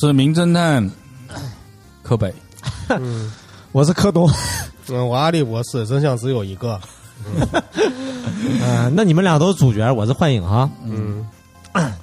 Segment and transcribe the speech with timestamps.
[0.00, 0.90] 是名侦探
[2.02, 2.32] 柯北。
[3.70, 4.26] 我是柯东，
[4.88, 6.80] 嗯，我阿笠博士，真相只有一个。
[7.26, 10.70] 嗯， 那你们俩都是主角，我是幻影哈。
[10.86, 11.28] 嗯。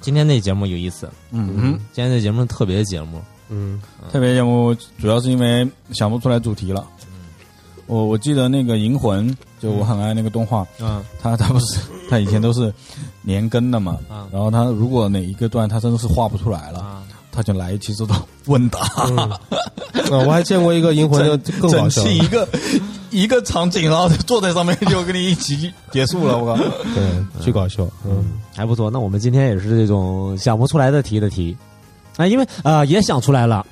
[0.00, 3.82] 今天这节目有意思，嗯嗯，今天这节目是特别节目，嗯。
[4.12, 6.86] 特别节目主要是因为想不出来主题了。
[7.86, 11.02] 我我记得那个《银魂》，就我很爱那个动画，嗯。
[11.20, 12.72] 他他不是他以前都是
[13.22, 18.80] 连更的嘛，嗯然后他如果哪一个段他真的是画不出来了，啊，他就来一期这种问答，
[20.10, 22.48] 我还见过一个银魂的更搞整笑，期一个
[23.10, 26.62] 一个场景，然后坐在上面就跟你一起结束了，我靠！
[26.94, 27.86] 对，巨搞笑。
[28.04, 28.24] 嗯
[28.56, 28.90] 还不错。
[28.90, 31.56] 那我们今天也是这种想不出来的题的题
[32.16, 33.64] 啊，因为呃也想出来了，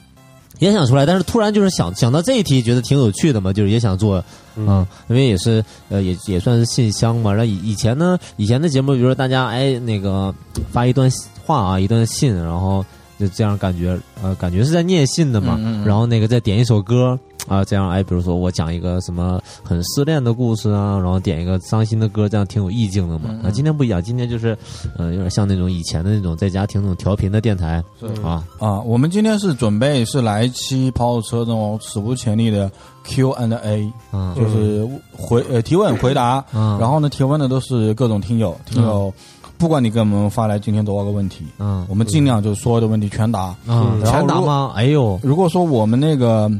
[0.60, 4.22] 也想出来，但是突然就是想想到这一题，觉得挺有趣的嘛，就是也想做，
[4.54, 7.32] 嗯，因为也是呃也也算是信箱嘛。
[7.32, 10.34] 然后以以前呢，以前的节目，比如说大家哎那个
[10.70, 11.10] 发一段
[11.46, 12.84] 话啊，一段信，然后
[13.18, 15.86] 就这样感觉呃感觉是在念信的嘛，嗯嗯嗯。
[15.86, 17.18] 然后那个再点一首歌。
[17.46, 23.26] 啊，这样哎，比如说我讲一个什么很失恋的故事啊，然后点一个伤心的歌，这样挺有意境的嘛。
[23.28, 23.44] 嗯嗯。
[23.44, 24.56] 啊，今天不一样，今天就是，
[24.96, 27.84] 呃，有点像那种以前的那种在家听那种调频的电台。
[28.22, 28.42] 啊。
[28.58, 32.72] 啊，我们今天是准备是来一期跑火车这种史无前例的
[33.04, 34.34] Q and A，嗯。
[34.34, 36.78] 就是回呃提问回答，嗯。
[36.80, 39.12] 然后呢提问的都是各种听友，听友
[39.56, 43.54] 不管你给我们发来今天多少个问题，嗯我们尽量就是所有的问题全答。
[43.66, 44.72] 嗯，全答吗？
[44.74, 46.50] 哎呦如果说我们那个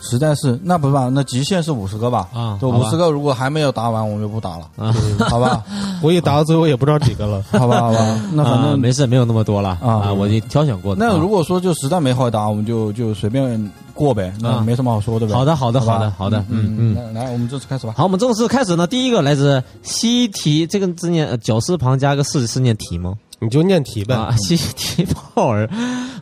[0.00, 2.28] 实在是那不是吧，那极限是五十个吧？
[2.34, 4.94] 啊，好吧就五十个，如果还没有答完，我们就不答了，啊，
[5.28, 5.62] 好吧？
[6.02, 7.42] 我一答到最后也不知道几个了。
[7.50, 8.20] 好吧，好吧。
[8.34, 11.04] 那反啊正没事，没有那么多了啊啊，我就挑选过的。
[11.04, 15.32] 那啊如果说就实在没好答，我们就就随便过呗，那啊没什么好说的呗。
[15.32, 17.94] 好的，好的，好的，好的，嗯嗯来，我们正式开始吧。
[17.96, 18.86] 好，我们正式开始呢。
[18.86, 23.14] 第一个来自西提，这个字念呃绞丝旁加个四是念提吗？
[23.40, 24.14] 你就念题呗。
[24.14, 25.68] 啊，西提泡儿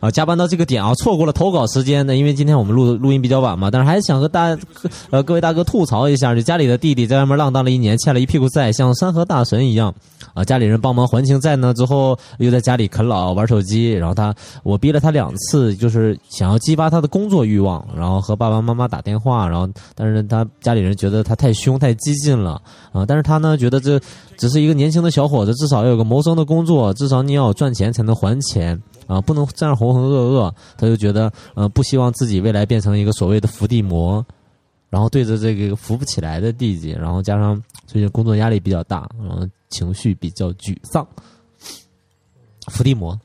[0.01, 2.05] 啊，加班到这个点啊，错过了投稿时间。
[2.05, 4.57] 呢，因为今天我们录录音比较晚嘛，但是还是想和大
[5.09, 9.93] 呃各位大哥吐槽一下，就家里的弟弟在外面浪荡了一年，欠了一屁股债，像山河大神一样。
[10.33, 22.59] 啊，家里人帮忙还清债呢，之后又在家里啃老玩手机，然后他我逼了他两次，就是想要激发他的工作欲望，然后和爸爸妈妈打电话，然后但是他家里人觉得他太凶太激进了。
[22.91, 23.99] 啊，但是他呢觉得这
[24.37, 30.53] 只是一个年轻的小伙子，至少要有个谋生的工作，至少你要赚钱才能还钱啊，不能这样浑浑噩噩。
[30.77, 34.25] 他就觉得，呃，不希望自己未来变成一个所谓的伏地魔，
[34.89, 41.05] 然后对着这个扶不起来的弟弟，然后加上最近工作压力比较大，然后情绪比较沮丧。
[42.67, 43.19] 伏地魔，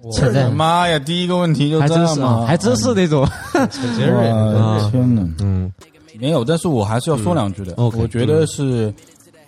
[0.00, 2.22] 我的妈呀，第一个问题就还这样真是？
[2.46, 3.26] 还真是那种，
[3.70, 4.22] 杰瑞，
[4.90, 5.22] 天哪！
[5.40, 5.70] 嗯
[6.18, 7.74] 没有，但是我还是要说两句的。
[7.76, 8.94] 我觉得是，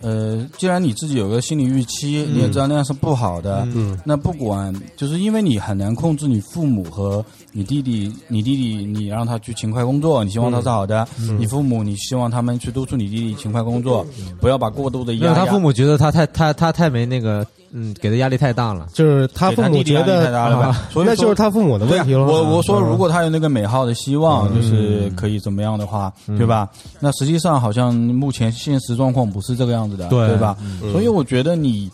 [0.07, 3.99] 呃，既然你自己有个心理预期，你也知道那样是不好的，嗯。
[4.05, 11.05] 那不管就是因为你很难控制你父母和你弟弟，你弟弟你让他去勤快工作，你希望他是好的；
[11.41, 14.07] 你父母你希望他们去督促你弟弟勤快工作，
[14.41, 18.87] 不要把过度的因为他父母觉得他太他他太没那个，嗯，给的压力太大了。
[18.93, 22.25] 就是他父母觉得他弟弟压力太，大了吧啊所以那就是他父母的问题了。
[22.25, 26.69] 我我说，嗯如果他有那个美好的希望，就是可以怎么样的话，对吧？
[27.01, 30.57] 那实际上好像目前现实状况不是这个样子的，对对吧？
[30.93, 31.91] 所以我觉得你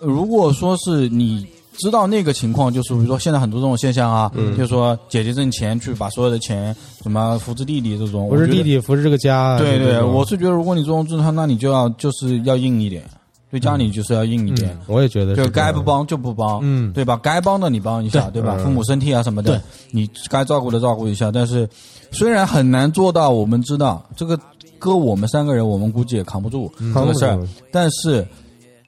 [0.00, 1.46] 如果说是你。
[1.80, 6.74] 知道那个情况，就是比如说现在很多这种现象啊，就是说姐姐挣钱去把所有的钱
[7.04, 9.56] 什么扶持弟弟这种，不是弟弟扶持这个家。
[9.58, 13.04] 对对，我是觉得如果你这种状态，那你就要就是要硬一点，
[13.50, 17.18] 对家里就是要硬一点，我也觉得就该不帮就不帮，嗯对吧？
[17.22, 18.56] 该帮的你帮一下，对吧？
[18.58, 19.60] 嗯父母身体啊什么的，
[19.90, 21.30] 你该照顾的照顾一下。
[21.32, 21.68] 但是
[22.10, 24.38] 虽然很难做到，我们知道这个
[24.78, 27.52] 搁我们三个人，我们估计也扛不住这个事儿扛不住。
[27.72, 28.26] 但是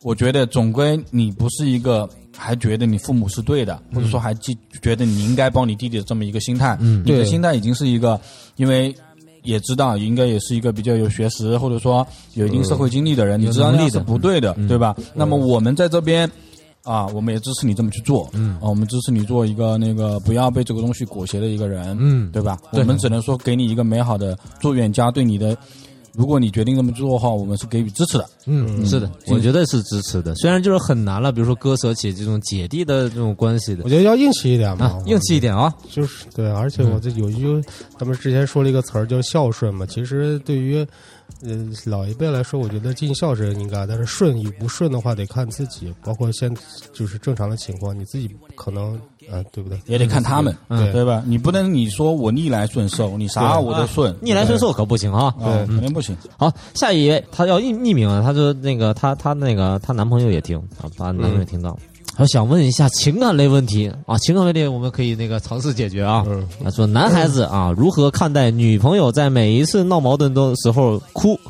[0.02, 6.76] 我觉得总归你不是一个还觉得你父母是对的，或者说还记觉得你应该帮你弟弟的这么一个心态。
[6.80, 8.20] 嗯你的对心态已经是一个，
[8.56, 8.94] 因为。
[9.42, 14.94] 也知道应该也是一个比较有学识或者说有一定社会经历的人，你知道那样是不对的，对吧？
[15.14, 16.30] 那么我们在这边
[16.82, 22.58] 啊，我们也支持你这么去做，嗯，啊，我们支持你做一个那个不要被这个东西裹挟的一个人，嗯对吧？
[22.72, 25.56] 对我们只能说给你一个美好的祝愿加对你的，
[26.12, 28.28] 如果你决定这么做的话，我们是给予支持的。
[28.46, 30.34] 嗯，是的，我觉得是支持的。
[30.34, 37.62] 虽然就是很难了，比如说割舍起这种姐弟的这种关系的我觉得要硬气一点嘛啊，，硬气一点啊，就是对，而且我这有一句，
[37.98, 39.86] 咱们之前说了一个词儿叫孝顺嘛。
[39.86, 40.86] 其实对于
[41.42, 46.54] 呃老一辈来说，我觉得尽孝是应该，但是顺与不顺的话得看自己，包括现
[46.92, 48.94] 就是正常的情况，你自己可能
[49.30, 49.78] 啊、呃对不对？
[49.86, 51.22] 也得看他们，对对吧？
[51.26, 55.34] 你不能你说我逆来顺受，你啥我都顺，逆来顺受可不行啊。
[55.38, 56.16] 对，肯定不行。
[56.36, 61.78] 好，下一位她要匿匿名啊，她说那个她她那个她男朋友也听啊，把男朋友听到。
[62.20, 66.22] 我想问一下情感类问题啊，情感类问题我们可以那个尝试解决啊。
[66.28, 71.40] 嗯他说男孩子啊，如何看待女朋友在每一次闹矛盾的时候哭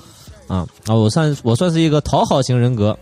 [0.46, 0.64] 啊？
[0.86, 2.96] 啊，我算我算是一个讨好型人格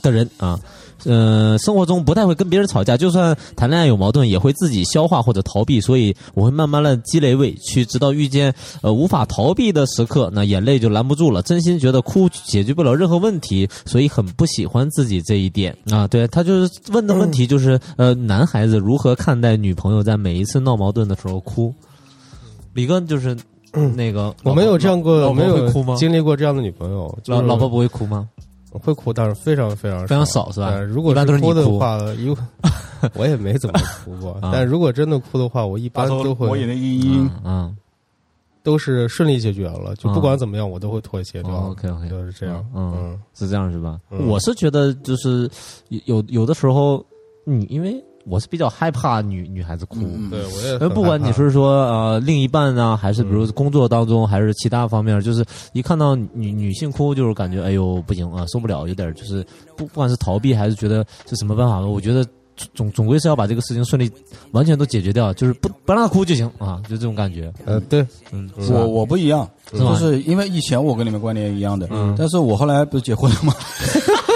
[0.00, 0.58] 的人啊。
[1.04, 11.42] 呃，生活中不太会跟别人吵架，就算谈恋爱有矛盾，也会自己消化或者逃避，所以我会慢慢的积累委屈，直到遇见呃无法逃避的时刻，那眼泪就拦不住了。
[11.42, 16.06] 真心觉得哭解决不了任何问题，所以很不喜欢自己这一点啊。
[16.06, 21.74] 对他就是问的问题就是呃，男孩子如何看待女朋友在每一次闹矛盾的时候哭？
[22.72, 23.36] 李哥就是
[23.96, 25.94] 那个，我没有这样过，我没有哭吗？
[25.96, 28.28] 经历过这样的女朋友，老老婆不会哭吗？
[28.78, 32.36] 会哭，但是非常非常非常少是吧呃如果一般都是哭的话，因为
[33.14, 34.32] 我也没怎么哭过。
[34.40, 37.74] 啊但如果真的哭的话，我一般都会我演的一一，嗯
[38.62, 41.50] 都是顺利解决了，就不管怎么样，我都会妥协掉。
[41.50, 42.62] 哦，OK，OK 就是这样。
[42.74, 43.98] 嗯嗯，是这样是吧？
[44.10, 45.50] 嗯我是觉得就是
[45.88, 47.02] 有有的时候，
[47.44, 49.98] 你因为我是比较害怕女女孩子哭。
[50.00, 59.44] 嗯对，我也呃，不管你是说呃另一半啊，还是比如工作当中，还是其他方面，就是一看到女女性哭，就是感觉哎呦不行啊，受不了，有点就是
[59.76, 62.24] 不不管是逃避还是觉得是什么办法，我觉得
[62.74, 64.10] 总总归是要把这个事情顺利
[64.52, 67.50] 完全都解决掉，就是不不让她哭就行啊，就这种感觉。
[67.64, 68.02] 呃，对，
[68.32, 73.54] 嗯，嗯我我不一样，是就是因为以前我跟你们观点一样的，嗯但是我后来不是结婚了吗？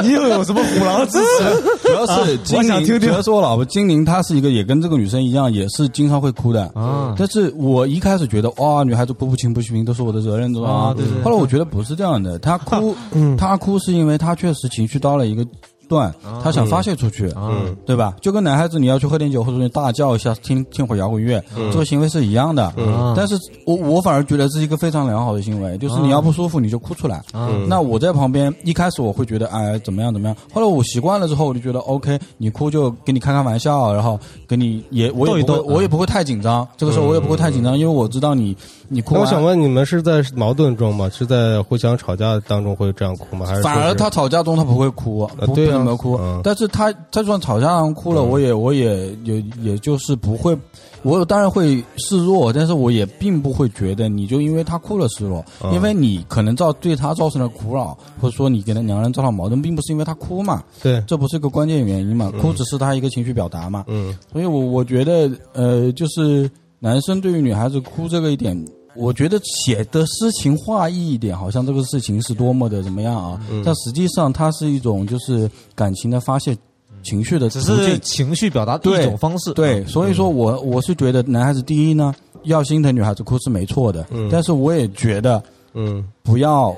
[0.06, 3.08] 你又有什么虎狼之词主要是金宁，我想听听。
[3.08, 6.64] 主要是我老婆金宁，她是一个也跟这个女生一样，也是经常会哭的。
[6.74, 7.14] 啊？
[7.18, 10.62] 但是我一开始觉得哇，女孩子哭不清不平都是我的责任，对
[10.96, 11.22] 对对。
[11.22, 12.94] 后来我觉得不是这样的，她哭，
[13.36, 15.46] 她哭是因为她确实情绪到了一个
[15.88, 17.32] 段，他想发泄出去。
[17.36, 18.14] 嗯对吧？
[18.20, 21.42] 就跟男孩子你要去喝点酒，或者你大叫一下，听听会摇滚乐，
[21.72, 22.72] 这个行为是一样的。
[22.76, 27.16] 嗯但是我我反而觉得这是一个非常良好的行为，就是你要不舒服你就哭出来。
[27.32, 38.56] 啊那我在旁边一开始我会觉得哎怎么样怎么样，后来我习惯了之后我就觉得 OK，你哭就给你开开玩笑，然后给你也我也不会逗一逗我也不会太紧张，这个时候我也不会太紧张，因为我知道你
[38.88, 39.14] 你哭。
[39.14, 41.08] 那我想问，你们是在矛盾中吗？
[41.12, 43.46] 是在互相吵架当中会这样哭吗？
[43.46, 46.16] 还是反而他吵架中他不会哭，不对啊不怎么哭。
[46.20, 50.56] 嗯，但是他他就算吵架上哭了，我也我也也也就是不会，
[51.02, 55.72] 我当然会示弱，但是我也并不会觉得你就因为他哭了示弱，嗯。
[55.72, 64.16] 因为你可能造对他造成了苦恼，或者说你给他两个人造成矛盾，并不是因为他哭嘛，对，这不是一个关键原因嘛，哭只是他一个情绪表达嘛，嗯。
[64.32, 68.56] 所以我我觉得呃，就是男生对于女孩子哭这个一点。
[68.94, 73.40] 我觉得写的诗情画意一点，好像这个事情是多么的怎么样啊？
[73.50, 76.56] 嗯但实际上它是一种就是感情的发泄
[77.04, 77.98] 情绪的途只是。
[78.00, 79.52] 情绪表达的对一种方式。
[79.52, 82.12] 对，所以说我我是觉得男孩子第一呢，
[82.44, 85.40] 要心疼女孩子哭是没错的，嗯但是我也觉得
[85.74, 86.76] 嗯不要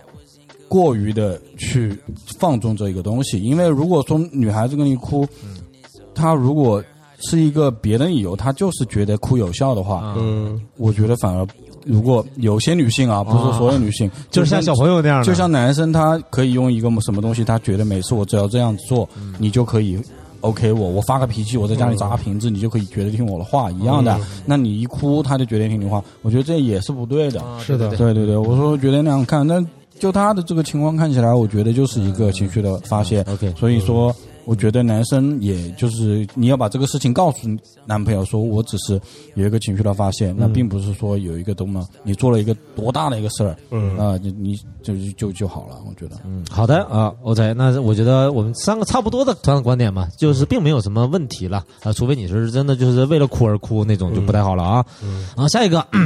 [0.69, 1.99] 过于的去
[2.39, 5.27] 放纵这一个东西，因为如果说女孩子跟你哭，
[6.15, 6.83] 她如果
[7.23, 11.47] 是一个别的理由，她就是觉得哭有效的话，啊嗯我觉得反而
[11.85, 19.99] 如果有些女性啊，不是说所有女性，就是像小朋友那样的，就像男生，他可以用一个什么东西，他觉得每次我只要这样做，嗯你就可以
[20.41, 24.17] OK 我，我发个脾气，我在家里砸瓶子，你就可以觉得听我的话一样的。
[24.19, 27.41] 嗯那你一哭，他就觉得听你话，我觉得这也是不对的。
[27.43, 29.65] 啊是的对对对我说觉得那样看，那
[29.99, 33.23] 就他的这个情况看起来，我觉得就是一个情绪的发泄。
[33.25, 34.15] 对 OK，所以说，
[34.51, 37.49] 我觉得男生也就是你要把这个事情告诉
[37.87, 39.01] 男朋友，说我只是
[39.37, 46.21] 有一个情绪的发泄，那并不是说有一个多么你做了一个多大的一个事儿嗯啊，你你就就就好了，我觉得。
[46.27, 54.85] 嗯，好的啊，OK，那我觉得我们三个差不多的同样的观点嘛，就是并没有什么问题了啊，除非你是真的就是为了哭而哭那种，就不太好了啊。
[55.01, 55.87] 嗯啊，下一个。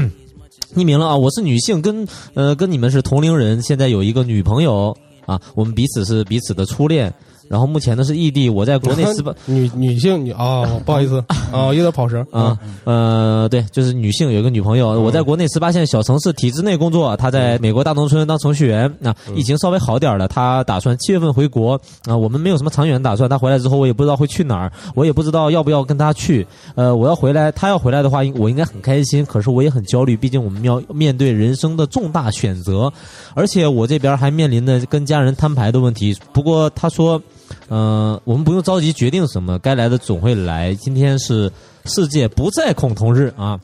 [0.76, 1.16] 匿名了啊！
[1.16, 7.12] 我是女性，跟呃跟你们是同龄人，现在有一个女朋友啊，我们彼此是彼此的初恋
[7.48, 11.22] 然后目前呢是异地，我在国内十八女女性女啊， 不好意思
[11.52, 18.92] 啊，有点跑神啊，呃，对，就是女性有一个女朋友，我在国内十八线小城市体制内工作，她在美国大农村当程序员。
[18.98, 22.16] 那疫情稍微好点了，她打算七月份回国啊。
[22.16, 26.46] 我们没有什么长远打算，她回来之后我也不知道会去哪儿，我也不知道要不要跟她去。
[26.74, 32.90] 呃，我要回来，她要回来的话，我应该很开心，可是我也很焦虑，毕竟我们要面对人生的重大选择，
[33.34, 36.16] 而且我这边还面临着跟家人摊牌的问题。
[36.32, 37.20] 不过她说。
[37.68, 40.74] 嗯，我们不用着急决定什么，该来的总会来。
[40.74, 41.50] 今天是
[41.86, 43.58] 世界不再恐同日啊！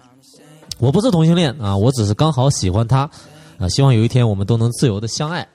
[0.79, 3.11] 我不是同性恋啊，我只是刚好喜欢他
[3.59, 3.69] 啊。
[3.69, 5.47] 希望有一天我们都能自由的相爱。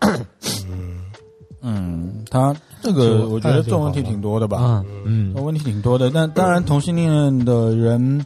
[1.62, 4.84] 嗯，他这个我觉得这种问题挺多的吧？
[5.04, 6.12] 嗯，问题挺多的。
[6.12, 8.24] 但当然，同性恋的人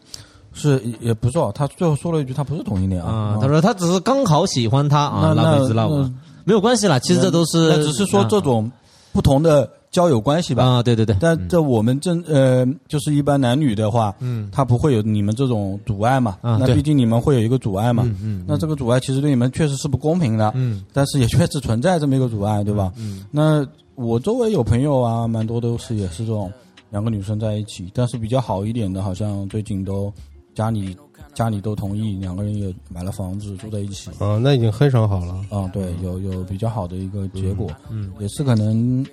[0.51, 1.49] 是也不错。
[1.53, 3.37] 他最后说了一句，他不是同性恋啊。
[3.39, 5.33] 他说他只是刚好喜欢他啊。
[5.33, 6.11] 那那
[6.43, 8.69] 没有关系啦，其实这都是，只是说这种
[9.13, 9.69] 不同的。
[9.91, 10.63] 交友关系吧。
[10.63, 22.93] 啊，对对对，但这我们正呃，就是一般男女的话，嗯，他不会有你们这种阻碍嘛，那毕竟你们会有一个阻碍嘛，嗯，那这个阻碍其实对你们确实是不公平的，嗯，但是也确实存在这么一个阻碍，对吧？
[22.97, 23.65] 嗯，那
[23.95, 26.51] 我周围有朋友啊，蛮多都是也是这种
[26.91, 30.13] 两个女生在一起，但是比较好一点的，好像最近都
[30.53, 30.95] 家里
[31.33, 39.03] 家里都同意，两个人也买了房子住在一起，啊，那已经非常好了，啊，对，有有比较好的一个结果，嗯，也是可能。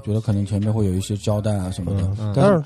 [0.00, 2.62] 觉得可能前面会有一些交代啊什么的，但是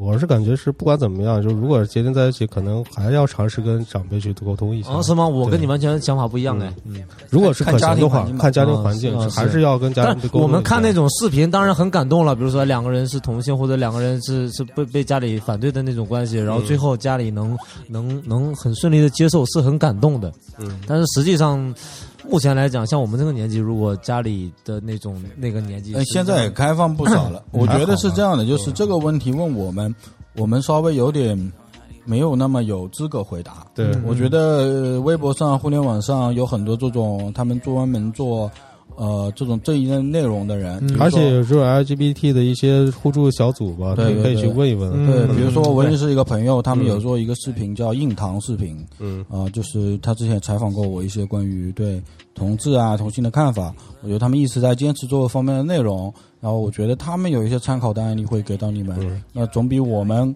[0.00, 4.92] 我是感觉是不管怎么样，就如果决定在一起，可能还要尝试跟长辈去沟通一下。
[4.92, 5.26] 啊是吗？
[5.26, 6.72] 我跟你完全想法不一样哎。
[6.84, 10.42] 嗯，如果是可行的话，看家庭环境，还是要跟家人沟通。
[10.42, 12.36] 我们看那种视频，当然很感动了。
[12.36, 17.58] 比如说两个人是同性，或者两个人是是被被家里反对的那种关系，然后最后家里能
[17.88, 20.32] 能能很顺利的接受，是很感动的。
[20.58, 21.74] 嗯，但是实际上。
[22.30, 27.42] 目前来讲，像我们这个年纪，如果家里的那种那个年纪，现在也开放不少了。
[27.52, 29.94] 我觉得是这样的，就是这个问题问我们，
[30.36, 31.52] 我们稍微有点
[32.04, 33.66] 没有那么有资格回答。
[33.74, 38.50] 对，我觉得微博上、互联网上有很多这种他们专门做。
[38.98, 44.90] 呃，这种这一类内容的人，而且有时候 LGBT 的一些互助小组吧，对，可以去问一问。
[45.06, 52.02] 对，比如说我认识一个朋友，他们有做一个视频叫“硬糖视频”，嗯，啊，就是他之前采访过我一些关于对
[52.34, 60.34] 同志啊、同性的看法，我觉得他们一直在坚持做方面的内容，然后我觉得他们有一些参考的案例会给到你们，那总比我们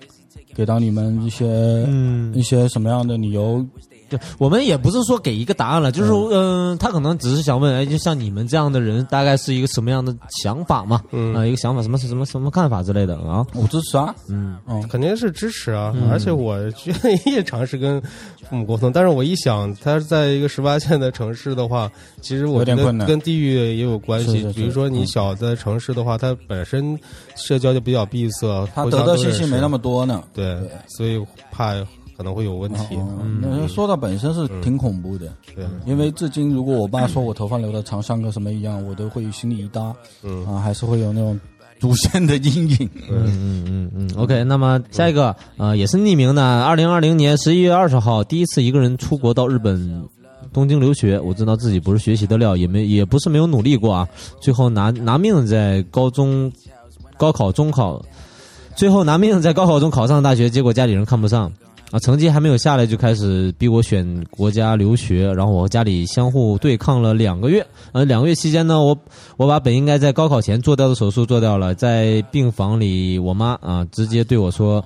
[0.55, 1.85] 给到你们一些
[2.33, 3.67] 一些什么样的理由。
[4.39, 11.03] 我们也不是说给一个答案了，就是说，嗯，他可能只是想问，哎，就像你们这样的人，大概是一个什么样的想法嘛？
[11.11, 13.45] 嗯，啊，一个想法，什么什么什么看法之类的啊？
[13.55, 18.01] 我支持啊，嗯，嗯，肯定是支持啊，而且我愿意尝试跟
[18.49, 21.91] 父母沟通，但是我一想，他在一个十八线的城市的话，
[22.21, 24.45] 其实我觉得跟地域也有关系。
[24.55, 26.99] 比如说你小的城市的话，它本身
[27.35, 31.75] 社交就比较闭塞，他得到信息没那么多呢，对，所以怕。
[32.23, 32.97] 可能会有问题。
[33.21, 35.27] 嗯，说到本身是挺恐怖的。
[35.57, 39.93] 对，因为至今，如果我爸说我头发留的长，像个什么一样，我都会心里一搭。
[40.23, 41.39] 嗯啊，还是会有那种
[41.81, 42.89] 祖先的阴影。
[43.11, 44.11] 嗯嗯嗯嗯。
[44.17, 46.63] OK，那么下一个呃，也是匿名的。
[46.63, 50.05] 二零二零年十一月二十号，第一次一个人出国到日本
[50.53, 51.19] 东京留学。
[51.19, 54.07] 我知道自己不是学习的料，也没也不是没有努力过啊。
[54.41, 56.53] 最后拿拿命在高中
[57.17, 58.01] 高考中考，
[58.77, 61.53] 最后拿命在高考中考上大学，结果家里人看不上。
[61.93, 67.65] 啊，成绩还没有下来就开始逼我选国家留学，然后我和家里相互对抗了两个月。
[67.93, 68.99] 呃，两个月期间呢，我
[69.37, 74.83] 我把本应该在高考前做掉的手术做掉了，在病房里，我妈啊直接对我说：“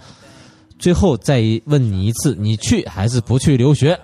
[0.80, 3.96] 最后再问你一次，你去还是不去留学？”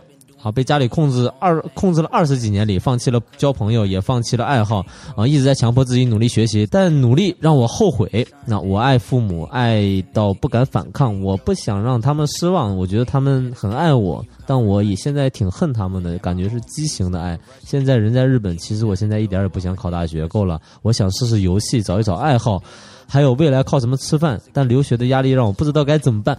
[0.43, 4.85] 好，被家里控制二控制了二十几年里，放弃了交朋友，也放弃了爱好，
[5.17, 8.27] 啊，一直在强迫自己努力学习，但努力让我后悔。
[8.45, 12.77] 那我爱父母，爱到不敢反抗，我不想让他们失望。
[12.77, 17.39] 我觉得他们很爱我，但我也现在挺恨他们的，感觉是畸形的爱。
[17.65, 20.61] 现在人在日本，其实我现在一点也不想考大学，够了。
[20.83, 22.61] 我想试试游戏，找一找爱好，
[23.07, 24.43] 还有未来靠什么吃饭。
[24.53, 26.37] 但留学的压力让我不知道该怎么办。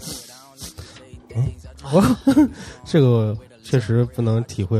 [1.93, 2.03] 我
[2.83, 3.33] 这个。
[3.63, 4.77] 确实不能体会，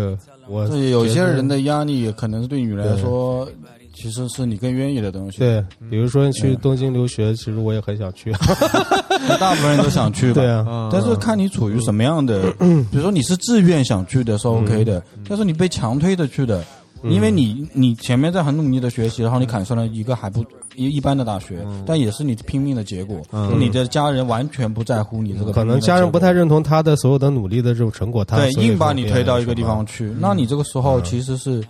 [0.48, 3.48] 我有些人的压力可能是对你来说，
[3.96, 5.40] 其实是你更愿意的东西。
[5.40, 8.32] 对，比如说去东京留学，其实我也很想去，
[9.40, 10.34] 大部分人都想去吧。
[10.42, 12.52] 对啊，但是看你处于什么样的，
[12.92, 16.64] 比如说你是自愿想去的，是 OK 的；，但是你被强推的去的，
[17.04, 20.44] 因为你你前面在很努力的学习，然后你考上了一个还不。
[20.76, 23.22] 一一般的大学，但也是你拼命的结果。
[23.60, 28.26] 你的家人完全不在乎你这个，可能家人不太认同他的所有的努力的这种成果。
[28.26, 31.64] 他对硬把你推到一个地方去，那你这个时候其实是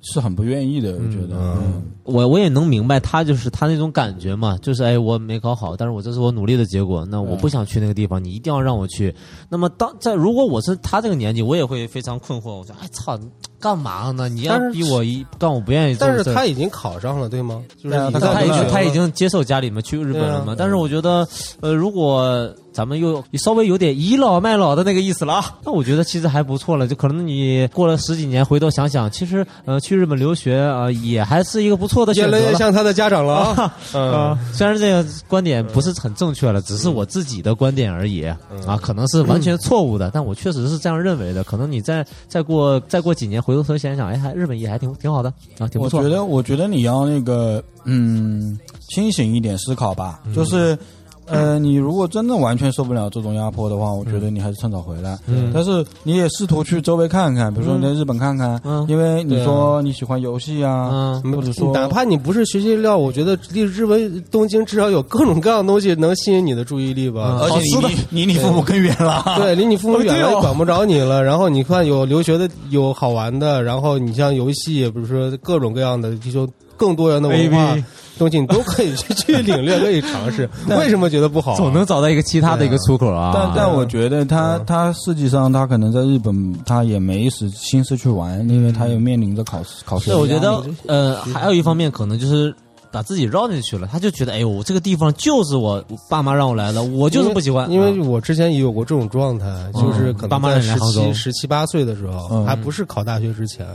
[0.00, 1.36] 是很不愿意的，我觉得。
[1.38, 9.14] 嗯我我也能明白他就是他那种感觉嘛，就是哎，我没考好，但是我这是我努力的结果，那我不想去那个地方，你一定要让我去。
[9.48, 13.18] 那么当在如果我是他这个年纪，我也会非常困惑，我说哎操，
[13.64, 14.28] 干嘛呢？
[14.28, 15.96] 你要是逼我一但我不愿意。
[15.98, 17.62] 但是他已经考上了，对吗？
[17.82, 21.26] 就是他已经他已经接受家里面去日本了嘛，啊但是我觉得，
[21.62, 26.86] 呃，如果咱们又稍微有点倚老卖老的那个意思了啊， 那我觉得其实还不错了。
[26.86, 32.50] 就可能你过了十几年回头想想，其实呃去日本留学啊、呃也还是一个不错的选择越来。
[32.52, 33.74] 越像他的家长了啊。
[33.94, 41.42] 嗯啊，虽然这个观点不是很正确了，只是我自己的观点而已嗯啊，可能是完全错误的，但我确实是这样认为的。
[41.44, 46.00] 可能你再再过再过几年回头头想想，哎，还日本也还挺挺好的啊，挺不错。
[46.00, 48.58] 我觉得，我觉得你要那个，嗯，
[48.90, 50.20] 清醒一点思考吧。
[50.26, 50.76] 嗯就是，
[51.26, 55.18] 呃，你如果真的完全受不了这种压迫的话，我觉得你还是趁早回来。
[55.26, 67.38] 嗯，但是你也试图去周围看看，比如说你在日本看看，嗯因为你说你喜欢游戏啊，嗯或者说哪怕你不是学习料，我觉得日日本东京至少有各种各样的东西能吸引你的注意力吧。
[67.40, 69.22] 而且你离离你父母更远了。
[69.36, 71.22] 对，离你父母远了，也管不着你了。
[71.22, 77.76] 然后你看有留学的，有好玩的，然后你像游戏，比如说各种各样的，就更多元的文化
[78.18, 80.48] 东西，你都可以去去领略，可以尝试。
[80.78, 81.56] 为什么觉得不好啊？
[81.56, 83.32] 总能找到一个其他的一个出口啊。
[83.34, 92.54] 但但我觉得他他实际上他可能在日本他也没时心思去玩，因为他也面临着考试考试的对，我觉得呃，还有一方面可能就是
[92.90, 97.68] 把自己绕进去了，他就觉得哎呦，这个地方就是我爸妈让我来的，我就是不喜欢。
[97.68, 103.66] 因为因啊为我之前也有过这种状态，就是可爸妈能在十七、十七八岁的时候，嗯还不是考大学之前，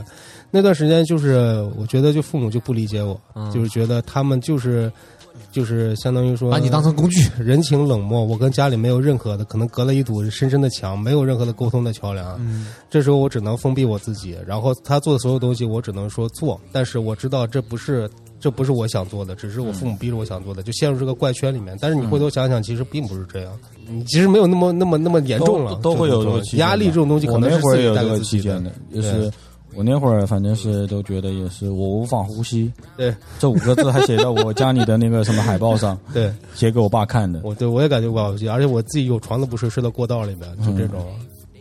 [0.50, 4.90] 那段时间就是我觉得就父母就不理解我，嗯就是觉得他们就是
[5.52, 12.36] 就是相当于说把你当成工具，人情冷漠，我跟家里没有任何的，可能隔了一堵深深的墙，没有任何的沟通的桥梁。
[12.40, 18.08] 嗯这时候我只能封闭我自己，然后他做的所有东西，我只能说做，但是我知道这不是。
[18.42, 21.76] 这不是我想做的，只是我父母逼着我想做的，就陷入这个怪圈里面。
[21.78, 23.52] 但是你回头想想，其实并不是这样，
[23.86, 29.30] 你其实没有那么那么那么严重了，都都会有这个期间压力这种东西，可能会自己带儿有个给自己的期间的，就是
[29.74, 37.40] 我那会儿反正是都觉得也是我无法呼吸，对这五个字还写到我家里的那个什么海报上， 对，写给我爸看的。
[37.44, 41.04] 我对我也感觉无法呼吸，而且我自己有床都不睡，睡到过道里面，就这种。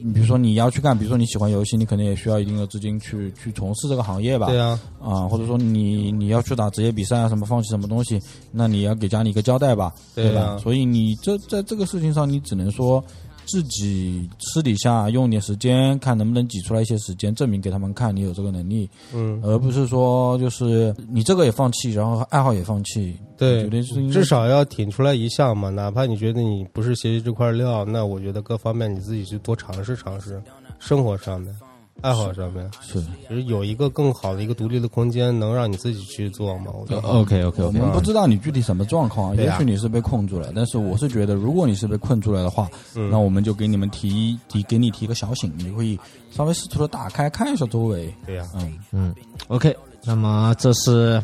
[0.01, 4.47] 你比如说你要去干，比如说你喜欢游戏，你可能也需要一定的资金去去从事这个行业吧。
[4.47, 8.17] 对啊、啊，或者说你你要去打职业比赛啊，什么放弃什么东西，
[8.49, 10.41] 那你要给家里一个交代吧，对吧？
[10.41, 13.03] 啊所以你这在这个事情上，你只能说
[13.49, 23.17] 自己私底下用点时间，看能不能挤出来一些时间，证明给他们看你有这个能力，嗯，而不是说就是你这个也放弃，然后爱好也放弃。
[23.38, 23.69] 对
[24.12, 30.41] 至少要挺出来一项嘛，哪怕你觉得你不是学习这块料，那我觉得各方面你自己去多尝试尝试，
[30.77, 31.55] 生活上面、
[32.01, 33.01] 爱好上面，是。
[33.27, 36.71] 其实有一个更好的一个独立的空间，能让你自己去做嘛。
[36.73, 37.07] 我觉得。
[37.07, 43.09] OK OK 我们不知道你具体什么状况，也许你是被困住了，但是我是觉得，如果你是被困住了的话，嗯。
[43.09, 45.99] 那我们就给你们提提给你提个小醒，你可以
[46.31, 49.15] 稍微试图的打开看一下周围，对呀、嗯，嗯
[49.47, 51.21] ，OK，那么这是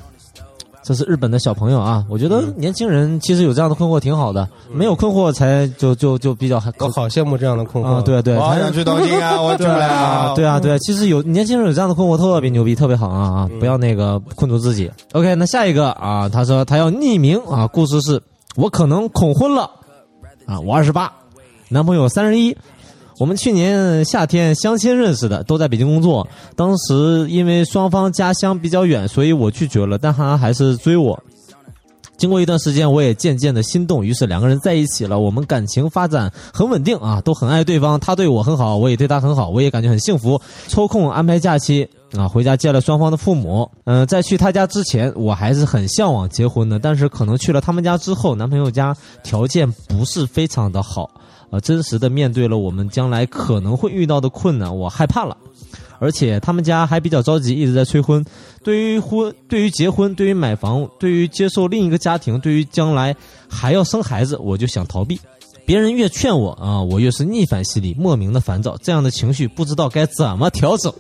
[0.85, 7.87] 这是日本的小朋友啊，我觉得年轻人其实有这样的困惑挺好的，没有困惑才就就就比较还我好羡慕这样的困惑。
[7.87, 13.49] 啊，对对，才我好想去东京啊，我去 不啊，对啊，对啊，其实有年轻人有这样的困惑特别牛逼，特别好啊啊！
[13.59, 14.91] 不要那个困住自己。
[15.13, 18.21] OK，那下一个啊，他说他要匿名啊，故事是
[18.55, 19.63] 我可能恐婚了
[20.45, 21.11] 啊，我二十八，
[21.67, 22.55] 男朋友三十一。
[23.17, 26.27] 我们去年夏天相亲认识的，都在北京工作。
[26.55, 31.21] 当时因为双方家乡比较远，所以我拒绝了，但他还是追我。
[32.17, 35.19] 经过一段时间，我也渐渐的心动，于是两个人在一起了。
[35.19, 37.99] 我们感情发展很稳定啊，都很爱对方。
[37.99, 40.39] 他对我很好，我也对他很好，我也感觉很幸福。
[40.69, 41.85] 抽空安排假期
[42.17, 43.69] 啊，回家见了双方的父母。
[43.83, 51.11] 嗯、在去他家之前，我还是很向往结婚的，但是可能去了他们家之后，男朋友家条件不是非常的好，
[51.55, 55.37] 啊，真实的面对了我们将来可能会遇到的困难，我害怕了。
[55.97, 58.23] 而且他们家还比较着急，一直在催婚。
[58.61, 63.15] 对于婚，对于结婚，对于买房，对于接受另一个家庭，对于将来
[63.47, 65.17] 还要生孩子，我就想逃避。
[65.65, 70.93] 别人越劝我啊，我越是逆反心理，莫名的烦躁，这样的情绪不知道该怎么调整。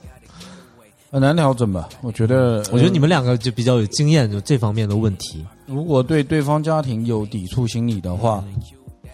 [1.11, 1.89] 很难调整吧？
[2.01, 5.45] 我觉得，我觉得你们两个就比较有经验，就这方面的问题。
[5.65, 8.43] 如果对对方家庭有抵触心理的话，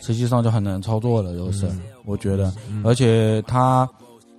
[0.01, 1.69] 实际上就很难操作了，就是、
[2.05, 2.51] 我觉得，
[2.83, 3.87] 而且他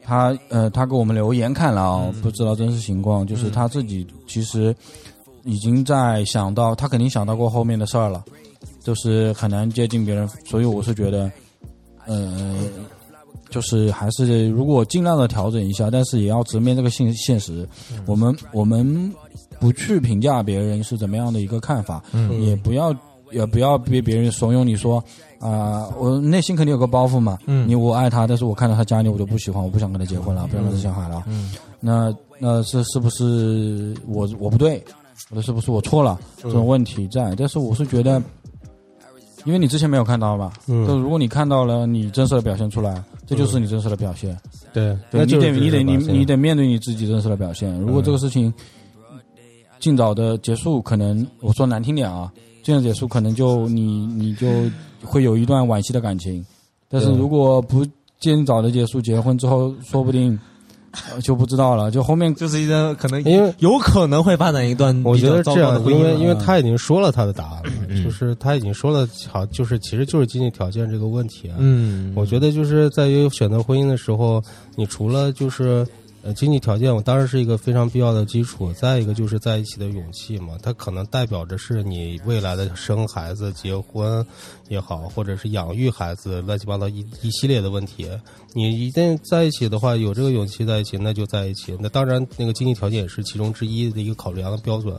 [0.02, 4.74] 他呃，他给我们留言看了啊、不知道真实情况，就是他自己其实
[5.44, 8.24] 已经在想到，他肯定想到过后面的事儿了，
[8.80, 11.30] 就是很难接近别人，所以我是觉得，
[12.06, 12.58] 呃，
[13.48, 17.68] 就是还是如果尽量的调整一下，但是也要直面这个现现实。
[18.06, 19.12] 我们我们
[19.60, 22.02] 不去评价别人是怎么样的一个看法，
[22.40, 22.92] 也不要
[23.32, 25.02] 也不要被别人怂恿你说
[25.38, 27.36] 啊、我内心肯定有个包袱嘛。
[27.46, 31.24] 嗯你我爱他，但是我看到他家里我就不喜欢，我不想跟他结婚了，不想跟他生小孩了。
[31.80, 34.80] 那那这是不是我我不对，
[35.28, 36.16] 或者是不是我错了？
[36.36, 38.22] 这种问题在，但是我是觉得，
[39.44, 40.52] 因为你之前没有看到嘛？
[40.68, 44.38] 嗯就如果你看到了，你真实的表现出来，这就是你真实的表现。
[44.72, 47.76] 对，对你那就是得你得你你得面对你自己真实的表现。
[47.80, 48.54] 如果这个事情
[49.80, 52.32] 尽早的结束，可能我说难听点啊，
[52.62, 54.48] 尽早结束，可能就你你就
[55.02, 56.44] 会有一段惋惜的感情。
[56.88, 57.86] 但是如果不
[58.20, 60.38] 尽早的结束，结婚之后说不定、
[60.92, 71.56] 呃就不知道了，就后面就是一个可能因为有可能会发展一段我觉得这样，的婚姻因为因为他已经说了他的答案了，嗯就是他已经说了，好，就是其实就是经济条件这个问题啊。
[71.58, 74.42] 嗯，我觉得就是在于选择婚姻的时候，
[74.76, 75.86] 你除了就是
[76.22, 78.72] 呃经济条件，我当然是一个非常必要的基础。
[78.72, 84.24] 再一个就是在一起的勇气嘛，它可能代表着是你未来的生孩子、结婚
[84.68, 88.08] 也好，或者是养育孩子，乱七八糟一一系列的问题。
[88.52, 91.76] 你一旦在一起的话，有这个勇气在一起，那就在一起。
[91.80, 94.94] 那当然，那个经济条件也是其中之一的一个考量的标准。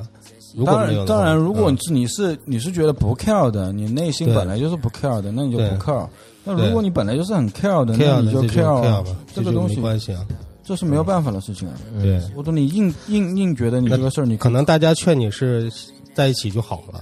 [0.56, 6.08] 如果当然当然，如果嗯你是你是你是觉得不 care 的，你内心本来就是不 care 的，那你就不 care。
[6.44, 10.24] 那如果你本来就是很 care 的，那你就 care 啊 care 吧，这个东西关系啊。
[10.64, 11.76] 这是没有办法的事情啊。
[12.02, 15.72] 对，我说你硬硬硬觉得你这个事儿，你可能大家劝你是
[16.14, 17.02] 在一起就好了，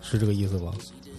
[0.00, 0.72] 是这个意思吧？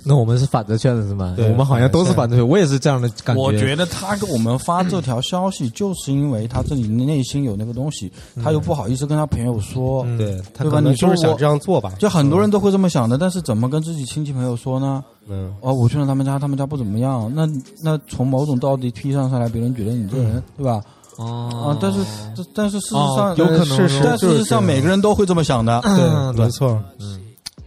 [0.05, 1.33] 那我们是反着劝的是吗？
[1.37, 8.11] 对我们好像都是反着劝，我也是这样的感觉我觉得他给我们发这条消息，就是因为他自己内心有那个东西，
[8.43, 10.03] 他又不好意思跟他朋友说。
[10.05, 11.93] 嗯对他对吧可能就是想这样做吧。
[11.97, 15.01] 就很多人都会这么想的，但是怎么跟自己亲戚朋友说呢？
[15.29, 17.31] 嗯，哦，我去了他们家，他们家不怎么样。
[17.33, 17.47] 那
[17.81, 20.81] 那从某种道理推上上来，别人觉得你这个人，对吧？
[21.17, 21.69] 哦。
[21.69, 21.99] 啊，但是
[22.53, 25.79] 但是事实哦上有可能但事实上每个人都会这么想的。
[25.83, 26.81] 嗯对，没错。
[26.99, 27.19] 嗯。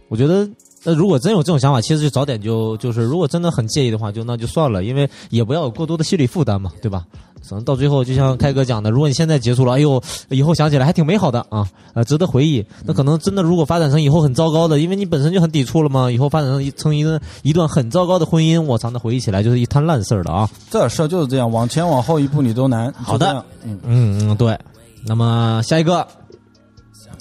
[0.09, 0.47] 我觉得，
[0.85, 7.05] 那如果真有这种想法，其实就早点就就是，如果真的很介意的话，就那就算了，因为也不要有过多的心理负担嘛，对吧？
[7.47, 12.65] 可能到最后，就像开哥讲的，如果你现在结束了，哎呦，以后想起来还挺美好的啊，呃，值得回忆。
[12.85, 20.49] 那可能真的如果发展成以后很糟糕的，因为你本身就很抵触了嘛，以后发展成一成一段一段很糟糕的婚姻，我操，那回忆起来就是一摊烂事儿了啊。
[20.69, 22.91] 这事儿就是这样，往前往后一步你都难。
[22.93, 24.57] 好的就这样，嗯，嗯嗯，对。
[25.05, 26.01] 那么下一个，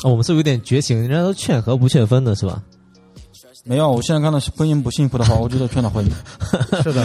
[0.02, 2.60] 哦我们是不是有点绝情，人家都劝和不劝分的是吧？
[3.64, 6.10] 没有，我现在看到婚姻不幸福的话，我就得劝他婚姻。
[6.82, 7.02] 是的，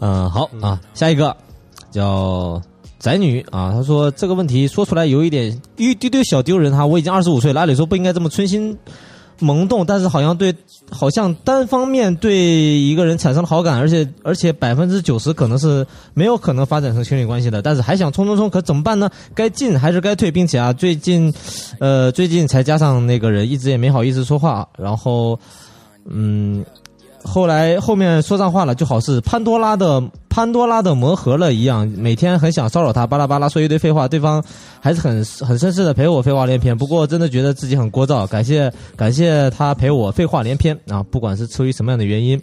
[0.00, 1.34] 嗯，好啊，下一个
[1.92, 2.60] 叫
[2.98, 8.76] 宅女啊，她说这个问题说出来有一点一丢丢小丢人哈，我已经二十五岁了，按理说不应该这么春心
[9.38, 10.54] 萌动，但是好像对，
[10.90, 19.10] 好像单方面对一个人产生了好感，而且而且百分之九十可能是没有可能发展成情侣关系的，但是还想冲冲冲，可怎么办呢？
[19.34, 20.30] 该进还是该退？
[20.30, 21.32] 并且啊，最近
[21.80, 25.38] 呃最近才加上那个人，一直也没好意思说话，然后
[26.08, 26.64] 嗯。
[27.24, 34.42] 后来后面说上话了，就好似潘多拉的潘多拉的魔盒了一样，每天很想骚扰他，巴拉巴拉说一堆废话，对方
[34.80, 36.76] 还是很很绅士的陪我废话连篇。
[36.76, 41.02] 不过真的觉得自己很聒噪，感谢感谢他陪我废话连篇啊！
[41.02, 42.40] 不管是出于什么样的原因，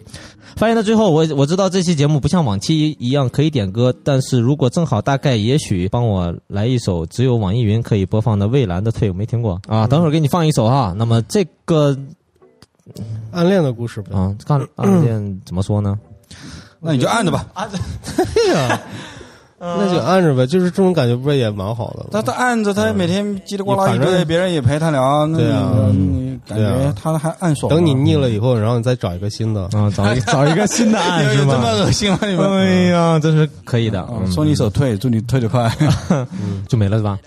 [0.56, 10.94] 发言到最后，我我知道这期节目不像往期一样可以点歌，但是如果正好大概也许帮我来一首只有网易云可以播放的蔚蓝的退，我没听过啊，等会儿给你放一首哈。
[10.96, 11.96] 那么这个
[13.32, 14.16] 暗恋的故事呗。
[14.16, 15.98] 啊，看 暗恋怎么说呢？
[16.80, 17.46] 那你就按着吧。
[19.62, 22.08] 那就按着呗，就是这种感觉，不是也蛮好的吗？
[22.12, 27.68] 他他按着，他每天叽里呱啦一堆，反正别人也陪他聊，那对啊你感觉他还暗爽。
[27.68, 29.64] 等你腻了以后，然后你再找一个新的。
[29.72, 31.54] 啊，找一 找一个新的案 有是吗？
[31.54, 32.18] 这么恶心吗？
[32.22, 32.50] 你们？
[32.50, 35.70] 哎呀，真是可以的，啊嗯说你手退，祝你退得快。
[36.66, 37.18] 就没了是吧？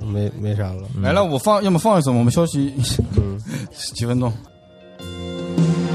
[0.00, 0.84] 没没啥了。
[0.96, 2.72] 没了，我放，要么放一首，我们休息
[3.16, 3.38] 嗯，
[3.94, 4.32] 几分钟。
[5.56, 5.93] Thank you.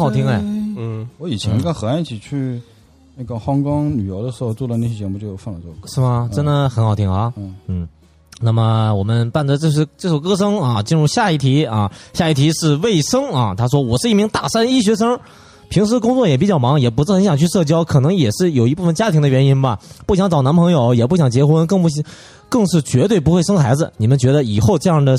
[0.00, 0.40] 好听哎。
[0.42, 2.60] 嗯，我以前跟何安一起去，
[3.16, 5.88] 那个香港旅游的时候做的那期节目就放了这首歌。
[5.88, 6.28] 是吗？
[6.32, 7.32] 真的很好听啊。
[7.36, 7.88] 嗯嗯。
[8.42, 11.92] 那么我们伴着这是这首歌声啊，进入下一题啊。
[12.14, 13.54] 下一题是卫生啊。
[13.54, 15.20] 他说：“我是一名大三医学生，
[15.68, 19.78] 平时工作也比较忙，也不是很想去社交，可能也是有一部分家庭的原因吧。
[20.06, 22.02] 不想找男朋友，也不想结婚，更不想，
[22.48, 23.92] 更是绝对不会生孩子。
[23.98, 25.14] 你们觉得以后这样的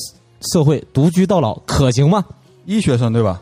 [0.51, 2.25] 社会独居到老可行吗？
[2.65, 3.39] 医学生对吧？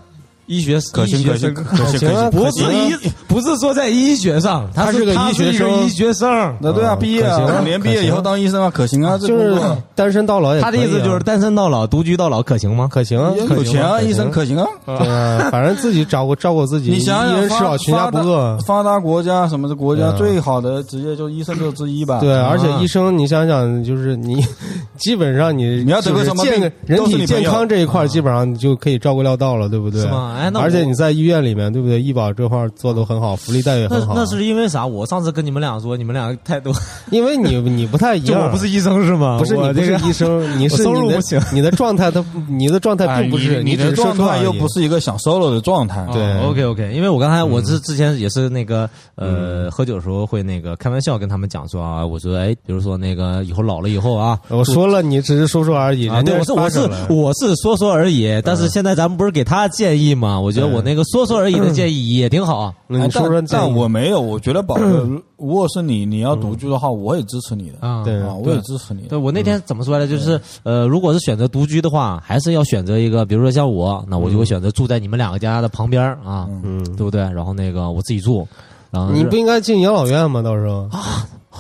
[0.50, 6.58] 医学可行可行可行可行，不是医，不是说在医学上，他是是个医学生医学生。
[6.60, 9.62] 那对啊，毕业啊啊，五年毕业以后当医生啊，可行啊，就是
[9.94, 12.90] 单身到老也他的意思就是单身到老、独居到老可行吗？
[12.92, 14.66] 可行啊，也可行有钱啊，医生可行啊。
[14.88, 18.58] 对啊，反正自己照顾 照顾自己，你想想，一人吃饱全家不饿。
[18.66, 22.20] 发达国家什么的国家最好的职业就是医生就是之一吧？
[22.22, 24.44] 对，啊而且医生，你想想，就是你
[24.98, 30.02] 基本上你你要得个什么健人体健康这一块，基本上你就可以照顾料到了，对不对？
[30.02, 30.38] 是吗？
[30.40, 32.02] 哎，那而且你在医院里面，对不对？
[32.02, 34.14] 医保这块做的很好，福利待遇很好。
[34.16, 34.86] 那是因为啥？
[34.86, 36.72] 我上次跟你们俩说，你们俩态度，
[37.12, 39.38] 因为你你不太一就样，我不是医生是吗？
[39.38, 46.08] 不是你不是我这个医生， 你是我收入你的不行你的状态，他你的状态哎，并不是你的状态又不是一个想 solo 的状态。
[46.14, 56.08] 对嗯 OK OK，因为我刚才我是之前也是那个呃喝酒的时候会那个开玩笑跟他们讲说啊，我说哎，比如说那个以后老了以后啊，我说了，你只是说说而已。
[56.08, 60.29] 啊，人家对，我是我是我是说说而已，但是现在咱们不是给他建议吗？
[60.38, 62.74] 我觉得我那个说说而已的建议也挺好啊。
[62.88, 69.08] 你说说但但我没有，我觉得宝哥，如果是你，你要独居的话，我也支持你的啊对啊，我也支持你的。
[69.08, 70.12] 对我那天怎么说来着？
[70.12, 77.22] 就是呃，如果是选择独居的话，还是要选择一个，比如说像我，那我就会选择住在你们两个家的旁边啊，嗯，对不对？
[77.22, 78.46] 然后那个我自己住，
[78.92, 80.42] 然后你不应该进养老院吗？
[80.42, 80.90] 到时候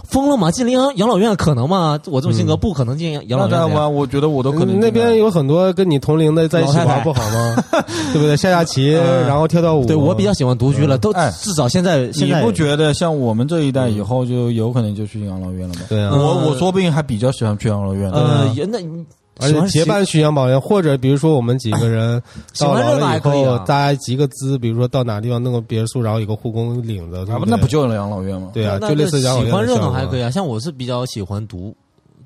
[0.07, 0.51] 疯了吗？
[0.51, 1.99] 进养养老院可能吗？
[2.05, 3.63] 我这种性格不可能进养养老院的呀。
[3.67, 7.63] 那当然，我觉得我都可能那边有很多跟你同龄的在一起老太太玩不好吗？
[8.13, 8.37] 对不对？
[8.37, 9.85] 下下棋，然后跳跳舞。
[9.85, 15.81] 对我比较喜欢独居了，都哎至少现在现在你不觉得像我们这一代以后就有可能就去养老院了吗？
[15.89, 18.17] 对啊，我我说不定还比较喜欢去养老院的。
[18.17, 19.05] 呃也那你
[19.39, 22.21] 而且结伴去养老院，或者比如说我们几个人
[22.59, 28.49] 到老了以还可以啊，后大家集个资，比如说到哪地方弄个别墅，然后有个护工领着，对啊，不对那不就是养老院吗？
[28.53, 30.29] 对啊，就类似养老院喜欢热闹还可以啊。
[30.29, 31.75] 像我是比较喜欢独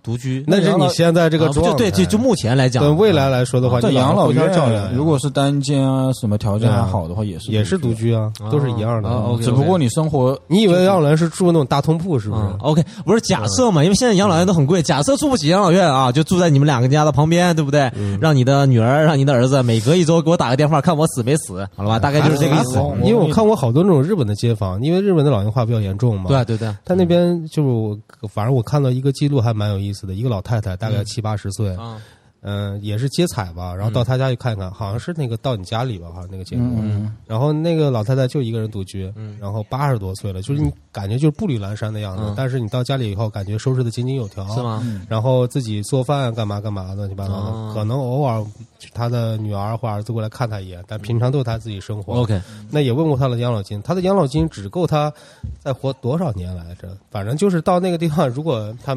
[0.03, 1.71] 独居，那是你现在这个状态。
[1.71, 7.93] 就对就就目前来讲，对未来来说的话，在你养老院照料如果是单间啊，什么条件还好的话，也是也是独。
[7.93, 9.09] 居啊，都是一样的。
[9.43, 17.91] 只不过你生活，你以为养老院是住那种大通铺是不是嗯？，OK，不是假设嘛，因为现在养老院都很贵，假设住不起养老院啊，就住在你们两个家的旁边，对不对？
[17.95, 21.99] 嗯让你的女儿，让你的儿子每隔一周给我打个电话，看我死没死，好了吧？
[21.99, 26.29] 大概就是这个意思因为我看过好多那种日本的街坊，因为日本的老龄化比较严重嘛。
[26.29, 27.95] 对对对，他那边就，
[28.27, 32.01] 反正我看到一个记录还蛮有意思的，一个老太太大概七八十岁，啊，
[32.41, 39.37] 嗯、也是接彩吧，然后到他家去看看，好像是那个到你家里吧，好像那个节目，嗯，然后那个老太太就一个人独居，嗯。
[39.39, 42.33] 然后八十多岁了，就是你感觉就是步履蹒跚的样子，嗯。
[42.35, 44.61] 但是你到家里以后，感觉收拾的井井有条，是？
[44.61, 44.83] 吗？
[45.07, 47.71] 然后自己做饭干嘛干嘛的乱七八糟的，哦。
[47.73, 48.45] 可能偶尔
[48.93, 52.15] 他的女儿或儿子过来看他一眼，但平常都是他自己生活。
[52.15, 55.11] OK，那也问过他的养老金，他的养老金只够他
[55.59, 56.97] 再活多少年来着？
[57.09, 58.93] 反正就是到那个地方，如果他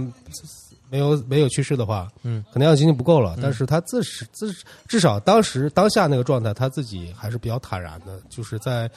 [0.91, 3.37] 没有没有去世的话，嗯，可能养老金就不够了。
[3.43, 4.53] 但是他自始自
[4.87, 8.89] 至少当时当下那个状态，他自己还是比较坦然的，就是在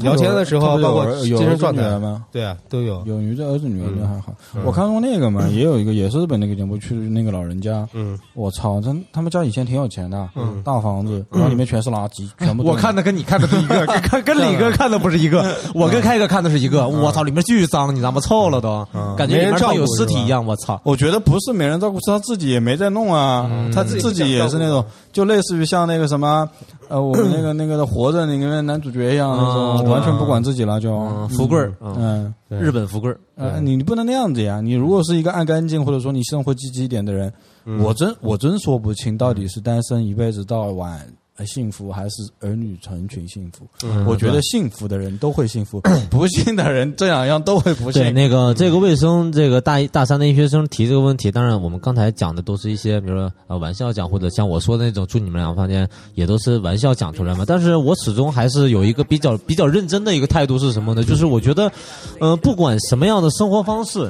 [0.00, 2.24] 聊天的时候，包括精神状态，吗？
[2.30, 3.02] 对啊，都有。
[3.06, 8.18] 有女的儿子女儿的还好，我看过那个嘛，也有一个也是日本那个节目，去那个老人家，嗯。
[8.34, 10.62] 我操，真他们家以前挺有钱的，嗯。
[10.62, 16.88] 大房子，然后里面全是垃圾，全部我看的跟你看的不一个， 跟跟跟李哥看的不是一个，我跟开哥看的是一个。
[16.88, 18.20] 我操，里面巨脏，你知道吗？
[18.20, 19.14] 臭了都，嗯。
[19.16, 20.44] 感觉里面没人照顾像有尸体一样。
[20.44, 20.80] 我操！
[20.84, 26.48] 我觉得不是没人照顾，是他自己也没在弄啊，他自己也是那种，就类似于像那个什么，
[26.88, 34.60] 呃，我们那个 那个的活着里面男主角一样那种，嗯完全不管自己了就，嗯，富贵儿，嗯，日本富贵儿，呃，你你不能那样子呀！
[34.60, 37.32] 你如果是一个爱干净，或者说你生活积极一点的人，
[37.80, 41.06] 我真我真说不清到底是单身一辈子到晚呃
[41.44, 43.66] 幸福，还是儿女成群幸福。
[43.82, 48.14] 嗯我觉得幸福的人都会幸福， 不幸的人这两样都会不幸对，幸。
[48.14, 57.44] 那个这个卫生，这个大一大三的医学生提这个问题，当然我们刚才讲的都是一些，比如说呃玩笑讲，或者像我说的那种住你们两个房间，也都是玩笑讲出来嘛。
[57.46, 61.02] 但是我始终还是有一个比较比较认真的一个态度是什么呢？
[61.02, 61.72] 就是我觉得，
[62.20, 64.08] 呃，不管什么样的生活方式，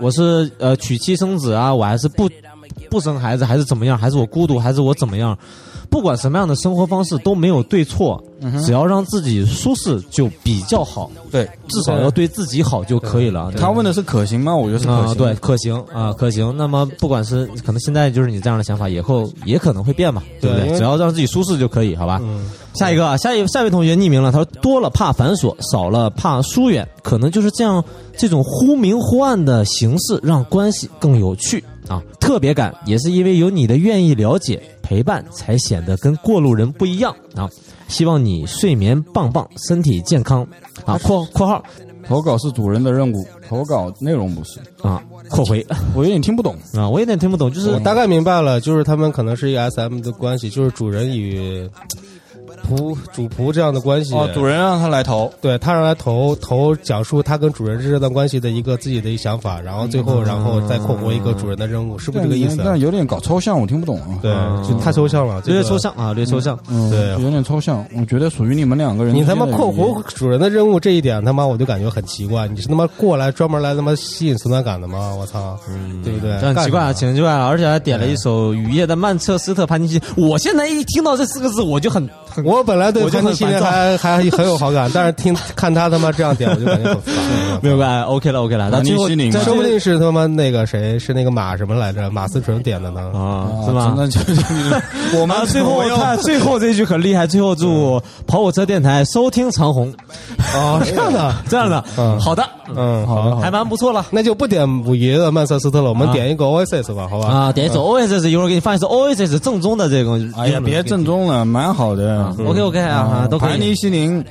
[0.00, 2.28] 我是呃娶妻生子啊，我还是不
[2.90, 5.38] 不生孩子，还是怎么样，还是我孤独，还是我怎么样。
[5.94, 8.20] 不管什么样的生活方式都没有对错，
[8.66, 13.52] 只要让自己舒适就比较好，对，至少要对自己好就可以了。
[13.56, 14.52] 他问的是可行吗？
[14.52, 15.14] 我觉得是可啊，行。
[15.16, 16.52] 对，可行啊，可行。
[16.56, 20.68] 那么不管是可能现在就是你这样的想法，以后也可能会变嘛，对不对？
[20.70, 22.18] 对只要让自己舒适就可以，好吧？
[22.24, 27.82] 嗯，下一个啊，下一下一位同学匿名了，他说多了怕繁琐，少了怕疏远，可能就是这样，
[28.16, 37.48] 这种忽明忽暗的形式让关系更有趣啊，特别感也是因为有你的愿意了解陪伴，才显得跟过路人不一样啊。
[37.86, 40.46] 希望你睡眠棒棒，身体健康
[40.86, 40.98] 啊。
[40.98, 41.62] 括括号
[42.08, 44.58] 投稿是主人的任务，投稿内容不是。
[44.82, 46.56] 啊，括回 我有点听不懂。
[46.72, 51.68] 啊，我有点听不懂，就是我大概明白了，就是他们可能是一个 S M 的关系，就是主人与
[52.64, 54.14] 仆主仆这样的关系。
[54.14, 62.60] 哦，主人让他来投，对他让他投投讲述他跟主人这段关系的一个自己的一想法，然后最后然后再括弧一个主人的任务，是不是这个意思？
[62.64, 64.18] 但有点搞抽象，我听不懂啊。
[64.22, 64.32] 对，
[64.66, 66.58] 就太抽象了，这略个抽象啊，略抽象。
[66.68, 67.84] 嗯，对有点抽象。
[67.96, 69.14] 我觉得属于你们两个人。
[69.14, 72.48] 你他妈括弧主人的任务这一点，他妈我就感觉很奇怪。
[72.48, 75.14] 你是他妈过来专门来他妈吸引存在感的吗？
[75.14, 75.58] 我操，
[76.02, 76.38] 对不对？
[76.40, 80.00] 这很奇怪啊，干什么挺奇怪了，而且还点了一首雨夜的曼彻斯特潘尼西。
[80.16, 87.14] 我现在一听到这四个字，我就很很我本来对我就潘尼系列很烦躁还 还很有好感，但是听看他他妈这样点，我就感觉很烦。
[87.62, 88.68] 没有关系，OK 了，OK 了。
[88.70, 89.08] 那最后
[89.42, 92.10] 说不定是他妈那个谁是那个马什么来着？
[92.10, 93.00] 马思纯点的呢？
[93.14, 93.94] 啊，啊是吗？
[93.96, 94.20] 那就
[95.18, 99.92] 我们啊，最后看最后这句很厉害，最后祝跑火车电台收听长虹，
[100.54, 102.44] 哦，这样的， 这样的，嗯好的，
[102.76, 104.04] 嗯，好的，还蛮不错了。
[104.10, 107.28] 那就不点五爷的曼彻斯特了，我们点一个 Oasis 吧，好吧？
[107.28, 110.14] 啊，点一首 Oasis，一会儿给你放一首 Oasis 正宗的这个。
[110.36, 112.32] 哎呀，别正宗了，蛮好的。
[112.46, 114.24] OK OK 啊，都可盘尼以西林，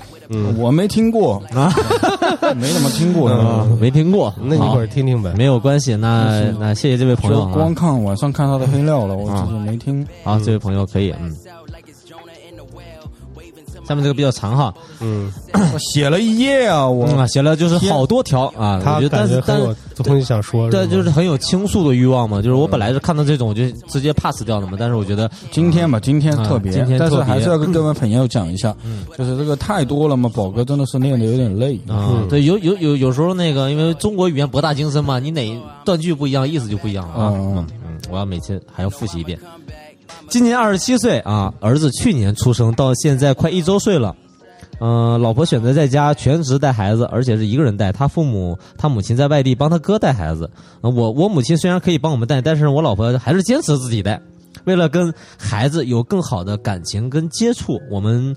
[0.58, 1.74] 我没听过，啊，
[2.56, 3.30] 没怎么听过。
[3.30, 5.34] 啊没听过，那你一会儿听听呗。
[5.38, 5.96] 没有关系。
[5.96, 7.74] 那那谢谢这位朋友光。
[7.74, 10.06] 看晚上看他的黑料了，我只是没听。
[10.24, 11.36] 好，这位朋友可以，嗯。
[13.88, 15.32] 下面这个比较长哈，嗯，
[15.80, 17.08] 写了一页啊，我。
[17.28, 20.88] 写了就是好多条啊，他我觉得但感觉是但很有东西想说，对，吗？
[20.92, 22.42] 就是很有倾诉的欲望嘛。
[22.42, 29.06] 就是我本来是看到这种我就直接 pass 掉了嘛，但是我觉得今天嘛，今天特别，啊今天但是还是要跟各位 朋友讲一下，嗯。
[29.18, 31.80] 就是这个太多了嘛，宝哥真的是练的有点累。
[31.88, 35.42] 啊，对，有有有有时候那个，因为中国语言博大精深嘛，你哪
[35.86, 37.32] 断句不一样，意思就不一样了啊。
[37.34, 39.40] 嗯嗯嗯，我要每次还要复习一遍。
[40.30, 44.16] 今年二十七岁啊，儿子去年出生，到现在快一周岁了。
[44.80, 47.92] 嗯、老婆选择在家全职带孩子，而且是一个人带。
[47.92, 50.50] 他父母，他母亲在外地帮他哥带孩子。
[50.82, 54.20] 我我母亲虽然可以帮我们带，但是我老婆还是坚持自己带。
[54.66, 58.36] 为了跟孩子有更好的感情跟接触，我们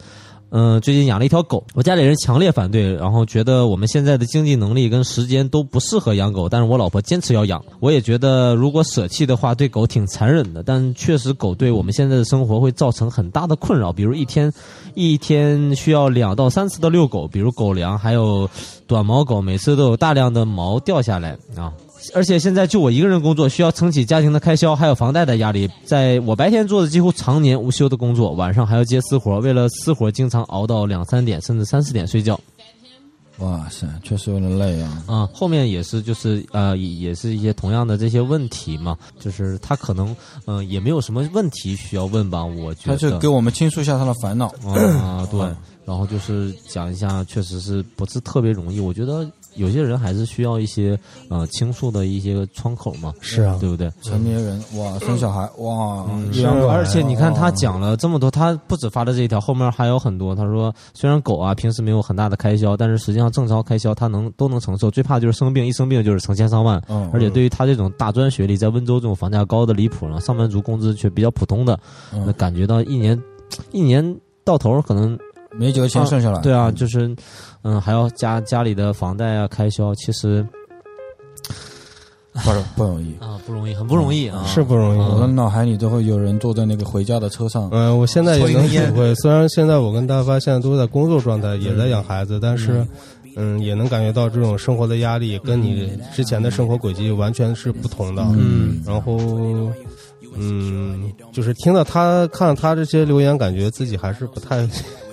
[0.51, 7.63] 嗯，最近养了一条狗，我家里人强烈反对，然后觉得我们现在的经济能力跟时间都不适合养狗，但是我老婆坚持要养。
[7.81, 14.51] 我也觉得如果舍弃的话，对狗挺残忍的，但确实狗对我们现在的生活会造成很大的困扰，比如一天
[14.95, 18.49] 一天需要两到三次的遛狗，比如狗粮，还有
[18.87, 21.73] 短毛狗，每次都有大量的毛掉下来啊。
[22.15, 25.69] 而且现在就我一个人工作，需要撑起家庭的开销，还有房贷的压力。
[25.85, 32.39] 在我白天做的几乎常年无休的工作，晚上还要接私活，为了私活经常熬到两三点甚至三四点睡觉。
[33.39, 35.03] 哇塞，确实有点累啊。
[35.07, 40.09] 啊、后面也是就是呃，也也是一些同样的这些问题嘛，就是他可能
[40.47, 42.97] 嗯、呃也没有什么问题需要问吧，我觉得。
[42.97, 44.47] 他就给我们倾诉一下他的烦恼。
[44.65, 45.41] 啊、对，
[45.87, 48.81] 然后就是讲一下，确实是不是特别容易。
[48.81, 50.99] 我觉得有些人还是需要一些
[51.31, 53.91] 呃倾诉的一些窗口嘛，是啊对不对？
[54.03, 56.05] 成年人哇，生小孩哇，
[56.69, 60.35] 而且你看他讲了这么多，他不止发的这一条，后面还有很多。
[60.35, 66.83] 他说，虽然狗啊平时没有很大的开销，但是实际上正常开销他能都能承受，最怕就是生病，一生病就是成千上万。
[66.89, 71.79] 嗯而且对于他这种大专学历，在温州这种房价高的离谱了，上班族工资却比较普通的，
[72.13, 73.19] 那嗯感觉到一年
[73.71, 75.17] 一年到头可能
[75.59, 76.41] 没几个钱剩下来。
[76.41, 77.15] 对啊，就是
[77.63, 80.47] 嗯还要加家里的房贷啊开销，其实
[82.33, 83.17] 不是不容易。
[83.21, 84.45] 啊不容易，很不容易啊。
[84.45, 84.99] 是不容易。
[84.99, 89.15] 我的脑海里都会有人坐在那个回家的车上，嗯，我现在也能体会。
[89.15, 92.85] 虽然现在我跟大发现在都在工作状态，也在养孩子，但是，
[93.37, 98.23] 嗯，也能感觉到这种生活的压力跟你之前的生活轨迹完全是不同的。
[98.33, 99.17] 嗯，然后，
[100.37, 104.69] 嗯，就是听到他看到他这些留言，感觉自己还是不太，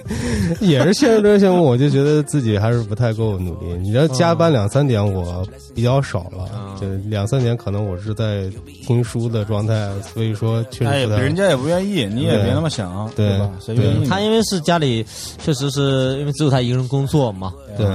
[0.59, 3.73] 也是陷入这个项目，我就觉得自己还是不太够努力。
[3.79, 8.49] 你知道加班两三点我比较少了，就两三点可能我是在
[8.85, 11.21] 听书的状态，所以说确哎，实不太。
[11.21, 13.49] 人家也不愿意，你也别那么想，对吧？
[13.59, 14.05] 谁愿意？
[14.05, 15.05] 他因为是家里，
[15.43, 17.85] 确实是因为只有他一个人工作嘛，对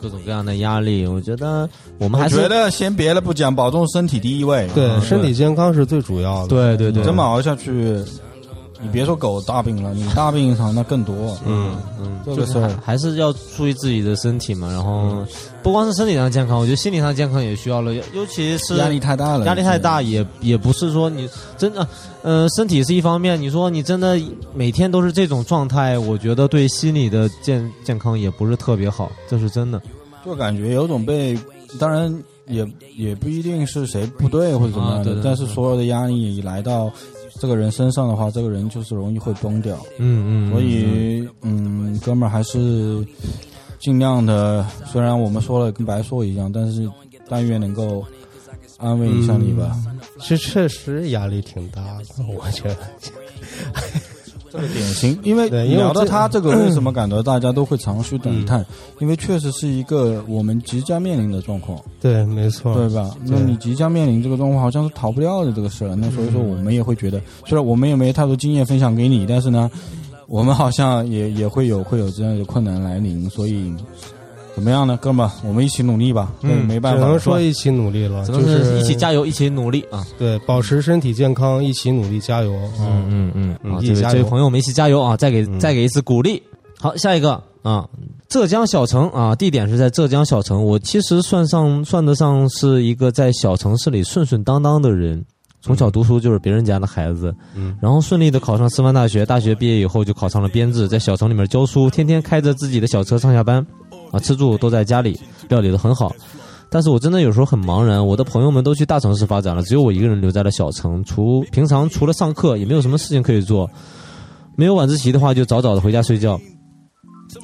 [0.00, 1.06] 各种各样的压力。
[1.06, 1.68] 我觉得
[1.98, 4.66] 我们还是觉得先别的不讲，保重身体第一位。
[4.74, 6.48] 对啊身体健康是最主要的。
[6.48, 8.02] 对对对，这么熬下去，
[8.82, 11.38] 你别说狗大病了，你大病一场那更多。
[11.46, 14.68] 嗯，嗯，这个就是还事儿还是要注意自己的身体嘛。
[14.72, 15.24] 然后
[15.62, 21.86] 不光是身体上健康，我觉得心理上健康也需要了，尤尤其是压力太大了，压力太大也也不是说你真的，
[22.22, 24.20] 呃，身体是一方面，你说你真的
[24.52, 29.80] 每天都是这种状态，我觉得对心理的健健康也不是特别好，这是真的。
[30.24, 31.36] 就感觉有种被，
[31.80, 32.64] 当然也
[32.96, 36.88] 也不一定是谁不对或者怎么样的，啊对对但是所有的压力一来到
[37.42, 39.76] 这个人身上的话，这个人就是容易会崩掉。
[39.98, 43.04] 嗯嗯所以，嗯，哥们儿还是
[43.80, 46.88] 尽量的，虽然我们说了跟白说一样，但是
[47.28, 48.04] 但愿能够
[48.78, 49.76] 安慰一下你吧。
[50.20, 52.78] 其实确实压力挺大的，我觉得。
[54.52, 58.64] 这个典型，因为聊到他这个，为什么 感到大家都会长吁短叹？
[58.98, 61.78] 因为确实是一个我们即将面临的状况。
[62.00, 62.74] 对，没错。
[62.74, 63.16] 对吧？
[63.24, 65.94] 那你即将面临这个状况，好像是逃不掉的这个事儿。
[65.96, 69.70] 那所以说，我们也会觉得，虽然我们也没太多经验分享给你，但是呢，
[70.26, 73.28] 我们好像也也会有会有这样的困难来临。
[73.30, 73.72] 所以，
[74.54, 76.30] 怎么样呢，哥们儿，我们一起努力吧。
[76.42, 80.06] 嗯，没办法，只能说一起努力了，只能就是一起加油，一起努力啊！
[80.18, 82.52] 对，保持身体健康，一起努力，加油。
[82.78, 85.16] 嗯嗯嗯，啊，这嗯一起加油位这位朋友，我们一起加油啊！
[85.16, 86.42] 再给嗯再给一次鼓励。
[86.78, 87.88] 好，下一个啊，
[88.28, 90.62] 浙江小城啊，地点是在浙江小城。
[90.62, 95.24] 我其实算上算得上是一个在小城市里顺顺当当的人，
[95.62, 103.64] 从小读书就是别人家的孩子，嗯，然后顺利的考上师范大学，大学毕业以后就考上了编制，在小城里面教书，天天开着自己的小车上下班，
[104.12, 106.14] 啊，吃住都在家里，料理的很好。
[106.70, 111.02] 但是我真的有时候很茫然，我的朋友们都去大城市发展了，只有我一个人留在了小城。
[111.04, 113.68] 除平常除了上课，也没有什么事情可以做。
[114.56, 116.40] 没有晚自习的话，就早早的回家睡觉。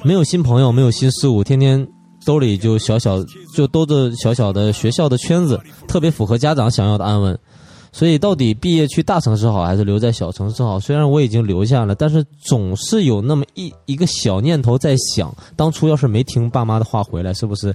[0.03, 1.87] 没有新朋友，没有新事物，天天
[2.25, 3.17] 兜里就小小
[3.55, 7.37] 就兜着小小的学校的圈子，特别符合家长想要的安稳。
[7.91, 10.79] 所以，到底毕业去大城市好，还是留在小城市好？
[10.79, 17.73] 虽然我已经留下了，但是总是有那么一一个小念头在想：当初要是没听爸妈的话回来，是不是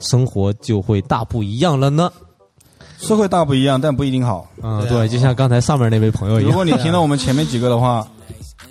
[0.00, 2.10] 生活就会大不一样了呢？
[2.98, 4.48] 社会大不一样，但不一定好。
[4.62, 6.50] 嗯，对，就像刚才上面那位朋友一样。
[6.50, 8.06] 如果你听到我们前面几个的话，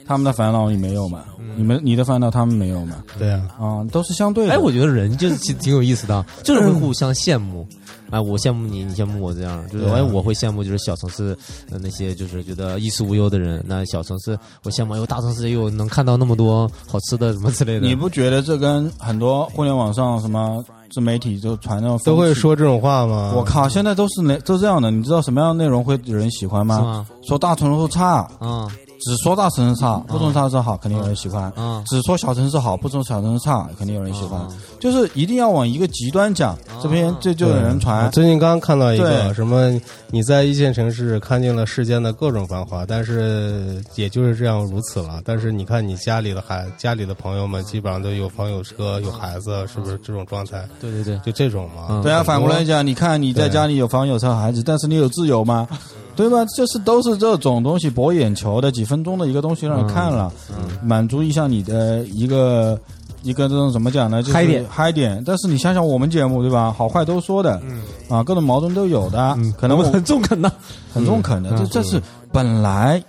[0.06, 1.24] 他们的烦恼你没有嘛？
[1.56, 2.98] 你们你的烦恼他们没有嘛？
[3.18, 4.54] 对啊，啊，都是相对的。
[4.54, 7.68] 哎，我觉得人就是挺挺有意思的， 就是会互相羡慕。
[8.10, 11.36] 哎，我羡慕你，你羡慕我，这样就是哎，我会羡慕就是小城市
[11.70, 13.64] 的那些就是觉得衣食无忧的人。
[13.68, 17.88] 那小城市我羡慕，哎呦，大城市又能看到那么多好吃的什么之类的。
[17.88, 22.34] 你不觉得这跟很多互联网上什么自媒体就传那种都会？
[22.34, 23.34] 说这种话吗？
[23.36, 24.92] 我靠，现在都是那都这样的。
[24.92, 26.82] 你知道什么样的内容会有人喜欢吗？
[26.82, 27.08] 吗？
[27.28, 28.68] 说大城市差，啊
[29.00, 34.48] 只说大城市差，不说大城市好，肯定有人喜欢；啊只说小城市好，不说小城市差，肯定有人喜欢啊。
[34.80, 38.10] 就是一定要往一个极端讲，这边这就有人传。
[38.12, 39.80] 最近刚刚看到一个什么，
[40.12, 45.22] 你在一线城市看见了世间的各种繁华，但是也就是这样如此了。
[45.24, 50.68] 但是你看你家里的孩，家里的朋友们基本上都有房有车有孩子，是不是这种状态？
[50.82, 51.88] 对对对，就这种嘛。
[51.90, 55.68] 嗯对啊，反过来讲，你看你在家里有房有车孩子，但是你有自由吗？
[56.18, 56.44] 对吧？
[56.58, 60.30] 就是都是这种东西博眼球的，几分钟的一个东西让你看了，
[60.84, 62.78] 满足一下你的一个
[63.22, 64.22] 一个这种怎么讲呢？
[64.22, 65.24] 就是嗨点嗨点。
[65.26, 66.74] 但是你想想我们节目对吧？
[66.76, 67.62] 好坏都说的，
[68.10, 70.52] 啊，各种矛盾都有的，可能很中肯的。
[70.94, 71.52] 很中肯的。
[71.52, 72.02] 嗯这这是
[72.32, 73.02] 本来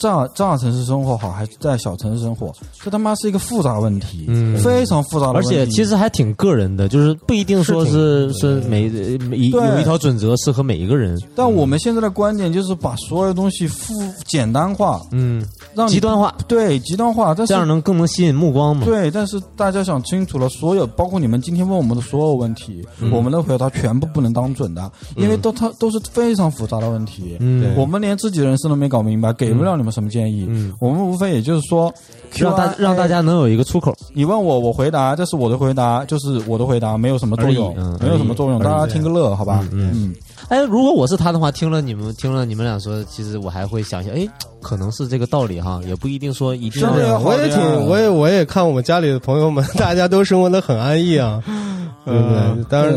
[0.00, 2.52] 大大城市生活好，还是在小城市生活？
[2.82, 5.50] 这他妈是一个复杂问题，嗯非常复杂的而问题。
[5.50, 8.88] 且其实还挺个人的，就是不一定说是是每
[9.18, 11.18] 每一对有一条准则适合每一个人。
[11.34, 13.94] 但我们现在的观点就是把所有东西复
[14.26, 15.44] 简单化，嗯，
[15.74, 18.84] 让极端化，对极端化，但是这样能更能吸引目光嘛。
[18.84, 27.36] 对，但是大家想清楚了，所有包括你们今天问我们的所有问题，嗯我们的回答全部不能当准的，因为都它都是非常复杂的问题。
[27.40, 30.46] 嗯我们连自己人生都没搞明白，给不了你们什么建议。
[30.48, 31.92] 嗯我们无非也就是说，
[32.36, 33.94] 让大让大家能有一个出口。
[34.14, 39.66] 你问我，我回答，这是我的回答，就是我的回答，没有什么作用嗯，没有什么作用，大家听个乐，好吧？
[39.72, 40.14] 嗯嗯，
[40.48, 44.26] 哎，如果我是他的话，听了你们听了你们俩说，其实我还会想想，哎，
[44.62, 51.42] 可能是这个道理哈，也不一定说一定要是的呀我也挺，我也我也看我们家里的朋友们，大家都生活的很安逸啊，
[52.06, 52.64] 对不对？
[52.70, 52.94] 当然，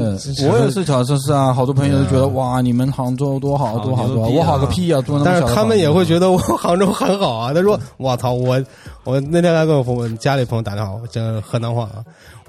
[0.50, 7.54] 我也是小城市啊，好多朋友都觉得哇，你们杭州多好多好多我好个屁啊，住那么但是他们也会觉得我杭州很好啊。
[7.54, 8.64] 他说：“我操，我
[9.04, 12.00] 我那天来跟我朋友家里朋友打电话，我讲河南话啊。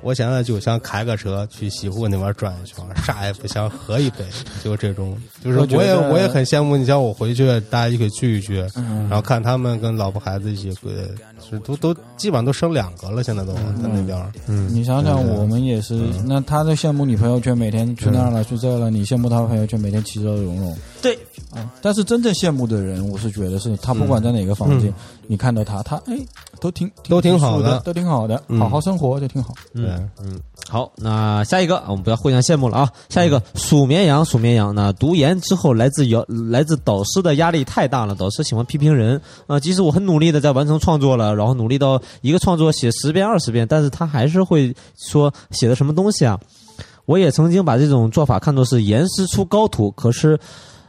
[0.03, 4.25] 我现在就想开个车去西湖那边转一圈，啥也不想，喝一杯，
[4.63, 5.17] 就这种。
[5.43, 10.73] 就是我也我也很羡慕，你像我回去，大家一起聚一聚，嗯然后看他们跟老婆孩子一起
[11.65, 13.61] 都都基本上都生两个了，现在都在
[13.93, 14.33] 那边。
[14.47, 15.95] 嗯，你想想，我们也是，
[16.25, 20.77] 那他在羡慕你朋友圈每天去那儿了去这儿了，你羡慕他朋友圈每天其乐融融。
[21.01, 21.19] 对
[21.51, 24.93] 啊，但是真正羡慕的人，我是觉得是他不管在哪个房间，
[25.27, 26.19] 你看到他，他哎
[26.61, 29.55] 都挺都挺好的的，都挺好的，嗯好好生活就挺好。
[29.75, 29.85] 对，
[30.21, 32.93] 嗯，好，那下一个我们不要互相羡慕了啊。
[33.09, 34.75] 下一个数绵羊，数绵羊。
[34.75, 46.39] 呢读研之后，来自摇来自导师的压力太大了，导师喜欢批评人啊、即使我很努力的在完成创作了，然后努力到一个创作写十遍二十遍，但是他还是会说写的什么东西啊？
[47.07, 50.39] 我也曾经把这种做法看作是严师出高徒，可是。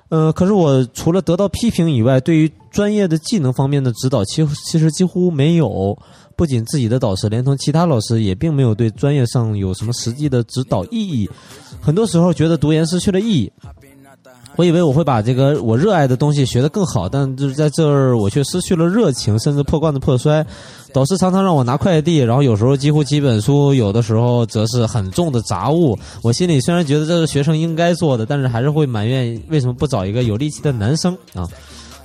[0.09, 5.97] 呃，可是我除了得到批评以外，对于专业的技能方面的指导，其其实几乎没有。
[6.35, 11.29] 不仅自己的导师，连同其他老师也并没有对专业上有什么实际的指导意义。
[11.79, 13.53] 很多时候觉得读研失去了意义。
[14.55, 20.43] 我以为我会把这个我热爱的东西学得更好，但就是在这儿我却失去了热情，甚至破罐子破摔。
[20.91, 25.95] 导师常常让我拿快递，然后有时候几乎几本书，有的时候则是很重的杂物。
[26.23, 31.47] 我心里虽然觉得这是学生应该做的，但是还是会埋怨为什么不找一个有力气的男生啊。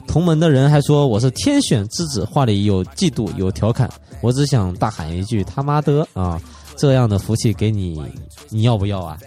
[0.08, 3.88] 同门的人还说我是天选之子，话里有嫉妒有调侃。
[4.20, 6.40] 我只想大喊一句他妈的啊！
[6.76, 8.02] 这样的福气给你，
[8.48, 9.18] 你要不要啊？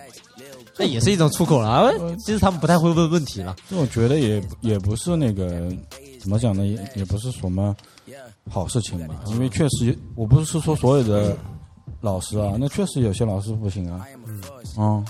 [0.77, 1.91] 那也是一种出口了啊！
[2.25, 3.55] 其实他们不太会问问题了。
[3.69, 5.71] 这我觉得也也不是那个
[6.19, 7.75] 怎么讲呢，也也不是什么
[8.49, 11.37] 好事情吧，因为确实我不是说所有的
[12.01, 14.05] 老师啊，那确实有些老师不行啊，
[14.77, 15.05] 嗯，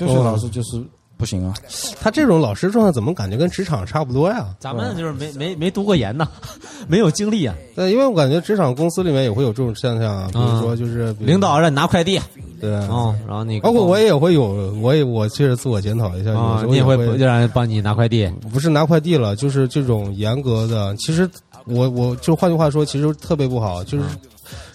[0.00, 0.82] 有些老师就是
[1.16, 1.54] 不行啊，
[2.00, 4.48] 他这种老师状态怎么感觉跟职场差不多呀？
[4.58, 6.28] 咱们就是没没没读过研呢，
[6.88, 7.54] 没有经历啊。
[7.74, 12.20] 对，因为我感觉职场公司里面也会有这种现象啊，比如说就是领导让你拿快递，
[12.60, 20.94] 对，哦，然后你包括我也会有，我也我确实自我检讨一下，有时，候也会会让人帮你拿快递，不是拿快递了，就是这种严格的。
[20.96, 21.28] 其实
[21.66, 24.04] 我我就换句话说，其实特别不好，就是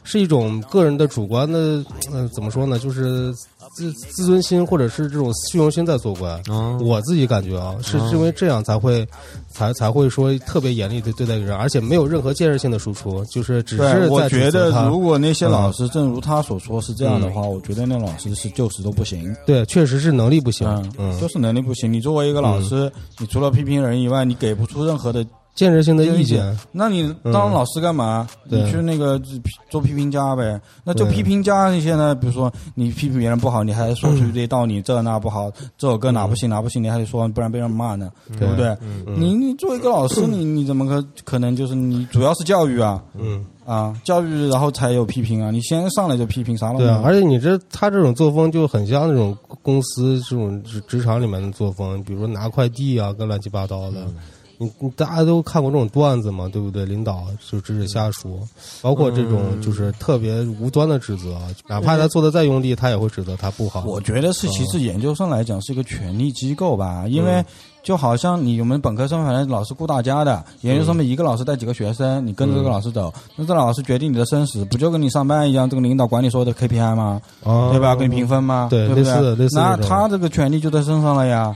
[0.09, 2.79] 是一种个人的主观的，嗯、怎么说呢？
[2.79, 3.31] 就是
[3.75, 6.41] 自自尊心或者是这种虚荣心在作怪。
[6.49, 9.07] 嗯我自己感觉啊，是是因为这样才会
[9.51, 14.71] 才才会说特别严厉的对待一个人，而且没有任何建设性的输出，就是只是，我觉得。
[14.89, 19.35] 如果那些嗯老师正如他所说是这样的话，我觉得那老师是就是都不行。
[19.45, 20.67] 对，确实是能力不行。
[20.67, 21.91] 嗯，嗯，就是能力不行。
[21.93, 25.23] 你作为一个老师，你除了批评人以外，你给不出任何的
[25.59, 26.57] 建设性的意意见见。
[26.71, 28.25] 那你当老师干嘛？
[28.49, 29.21] 对你去那个
[29.69, 30.57] 做批评家呗。
[30.85, 32.15] 那就批评家那些呢？
[32.15, 38.73] 比如说你批评别人不好，你还说出一堆道理，这那不好，这首歌哪不行哪不行，你还得说，不然被人骂呢，对不对？
[39.17, 45.51] 你你作为一个老师，你你怎么可可能就是你主要是教育啊嗯，啊教育，然后才有批评啊。
[45.51, 53.97] 你先上来就批评啥都没有对啊，而且你这他这种作风就很像那种公司这种职职场里面的作风，比如说拿快递啊，跟乱七八糟的。
[54.05, 54.13] 你
[54.61, 56.85] 你大家都看过这种段子嘛，对不对？
[56.85, 58.45] 领导就指指下属，
[58.81, 63.85] 包括这种就是特别无端的指责，哪怕他做的再用力，他也会指责他不好。
[63.85, 67.41] 我觉得是，其实研究生来讲是一个权力机构吧，因为
[67.81, 77.21] 就好像你我们本科生反正老师顾大家的，研究生们一个老师带几个学生，你跟着这个老师走，那这老师决定你的生死，不就跟你上班一样，这个领导管你所有的 KPI 吗？
[77.45, 77.95] 啊，对吧？
[77.95, 78.67] 给你评分吗？
[78.69, 81.55] 对对不对类似类似那他这个权利就在身上了呀。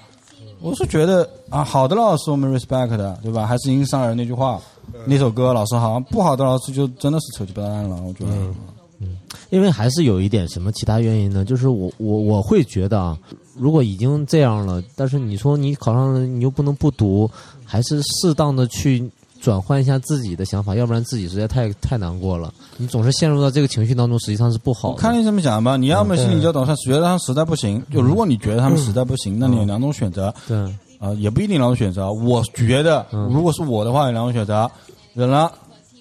[0.63, 3.45] 我是觉得啊，好的老师我们 respect 的，对吧？
[3.45, 4.61] 还是殷商人那句话，
[5.05, 8.01] 那首歌老师好，不好的老师就真的是扯鸡巴蛋了。
[8.01, 8.31] 我觉得，
[9.01, 9.17] 嗯
[9.49, 11.43] 因为还是有一点什么其他原因呢？
[11.43, 13.19] 就是我我我会觉得啊，
[13.57, 17.29] 如果已经这样了，但是你说你考上了，你又不能不读，
[17.65, 19.11] 还是适当的去
[19.43, 22.53] 转换一下自己的想法，要不然自己实在太太难过了。
[22.77, 25.01] 你总是陷入到这个情绪当中，实际上是不好的。
[25.01, 25.75] 看你怎么想吧。
[25.75, 30.57] 你要么心理教导他觉得他们实在不行，就如果你觉得他们实在不行，那你有两种选择对，
[30.97, 32.09] 啊，也不一定两种选择。
[32.09, 34.71] 我觉得如果是我的话，有两种选择，
[35.13, 35.51] 忍了。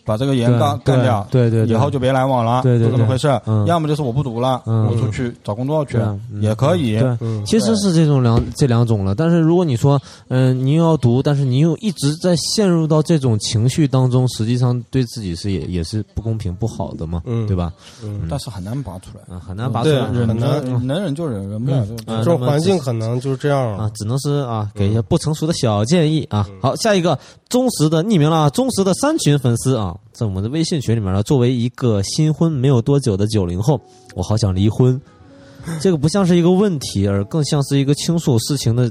[0.05, 5.98] 把这个研对干干掉，对对对以后就别来往了，对对对就这么回事嗯要么就是我不读了，嗯我出去找工作去
[6.40, 6.98] 也可以。
[6.98, 9.14] 对，嗯其实是这种两这两种了。
[9.14, 17.72] 但是如果你说，嗯、你又要读，但是你又一直在陷入到这种情绪当中，实际上对自己是也也是不公平、不好的嘛，嗯对吧？
[18.03, 19.22] 嗯但是很难拔出来。
[19.28, 19.96] 嗯，很难拔出来。
[20.12, 26.46] 忍很难能忍就忍，忍不了就嗯这环境可能就是这样啊，只能是啊，给一些不成熟的小建议啊。
[26.61, 33.80] 好，下一个忠实的匿名了啊，忠实的三群粉丝啊，在我们的微信群里面呢，作为一个新婚没有多久的九零后，
[34.14, 35.01] 我好想离婚。
[35.80, 38.90] 这个不像是一个问题，而更像是一个倾诉事情的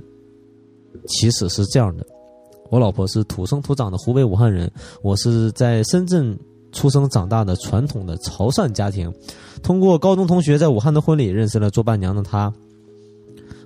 [1.08, 2.06] 起始是这样的：
[2.70, 4.72] 我老婆是土生土长的湖北武汉人，
[5.04, 6.38] 我是在深圳
[6.72, 9.14] 出生长大的传统的潮汕家庭。
[9.62, 12.52] 通过高中同学在武汉的婚礼认识了做伴娘的她。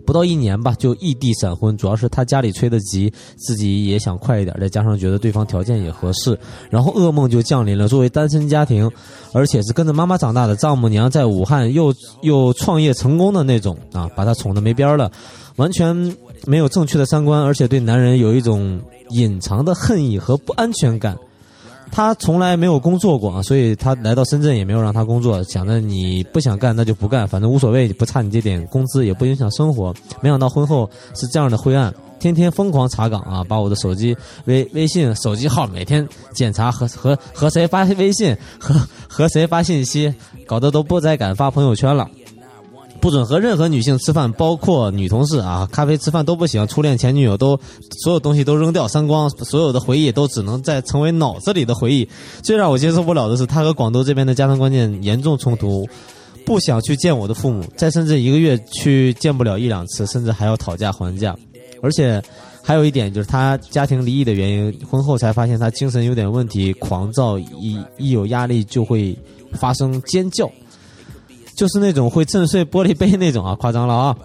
[0.06, 6.38] 不到一年吧，就异地闪婚，主要是他家里催得急，自己也想快一点，再加上觉得对方条件也合适，
[6.70, 7.88] 然后噩梦就降临了。
[7.88, 8.90] 作为单身家庭，
[9.34, 15.12] 而且是跟着妈妈长大的丈母娘，在武汉又又创业成功的那种啊，把他宠得没边儿了，
[15.56, 18.80] 完全没有正确的三观，而且对男人有一种
[19.10, 21.18] 隐藏的恨意和不安全感。
[21.96, 29.94] 他从来没有工作过啊，所以他来到深圳也没有让他工作，想着你不想干那就不干，反正无所谓，不差你这点工资，也不影响生活。
[30.20, 38.76] 没想到婚后是这样的灰暗，天天疯狂查岗啊，把我的手机微微信手机号每天检查和和和谁发微信和
[39.08, 40.14] 和谁发信息，
[40.46, 42.06] 搞得都不再敢发朋友圈了。
[43.06, 46.66] 不准和任何女性吃饭，包括女同事啊，咖啡吃饭都不行。
[46.66, 47.56] 初恋前女友都
[48.04, 52.10] 所有东西都扔掉删光，所有的回忆都只能在成为脑子里的回忆。
[52.42, 55.88] 最让我接受不了的是，他和广州这边的家庭观念严重冲突，
[56.48, 61.38] 不想去见我的父母，在深圳一个月去见不了一两次，甚至还要讨价还价。
[61.84, 62.20] 而且
[62.64, 69.16] 还有一点就是他家庭离异的原因，婚后才发现他精神有点问题，狂躁，一一有压力就会
[69.54, 70.50] 发生尖叫。
[71.56, 74.16] 就是那种会震碎玻璃杯那种啊， 夸张了啊！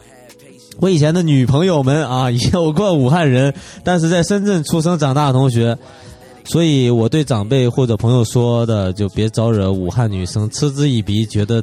[0.78, 3.52] 我以前的女朋友们啊，有过武汉人，
[3.84, 5.76] 但是在深圳出生长大的同学，
[6.44, 11.62] 所以我对长辈或者朋友说的，就别招惹武汉女生，嗤之以鼻，觉得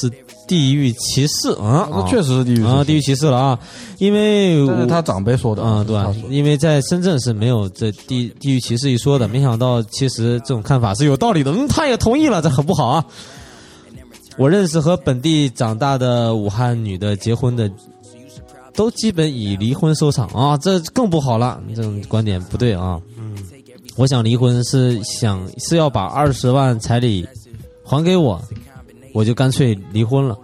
[0.00, 0.10] 是
[0.46, 1.86] 地域歧视啊！
[1.90, 3.58] 那确实是地域啊，地域歧视了啊！
[3.98, 5.94] 因为这是他长辈说的啊，对
[6.30, 11.50] 因为在深圳是没有这地地域歧视一说的，没想到其实这种看法是有道理的。
[11.50, 13.04] 嗯，他也同意了，这很不好啊。
[14.38, 17.68] 我认识和本地长大的武汉女的结婚的，
[18.72, 21.60] 都基本以离婚收场啊，这更不好了。
[21.74, 23.00] 这种观点不对啊。
[23.18, 23.36] 嗯，
[23.96, 27.26] 我想离婚是想是要把二十万彩礼
[27.82, 28.40] 还给我，
[29.12, 30.38] 我就干脆离婚了。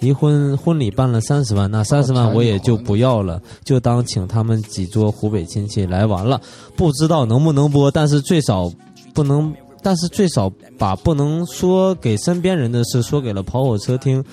[0.00, 6.40] 离婚婚礼办了三十万，那三十万我也就不要了，就当请他们几桌湖北亲戚来玩了。
[6.76, 8.70] 不知道能不能播，但是最少
[9.14, 9.52] 不能，
[9.84, 14.24] 但是最少把不能说给身边人的事说给了跑火车听，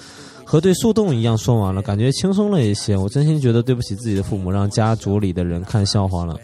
[0.46, 2.96] 和对树洞一样说完了，感觉轻松了一些。
[2.96, 6.36] 我真心觉得对不起自己的父母，让家族里的人看笑话了。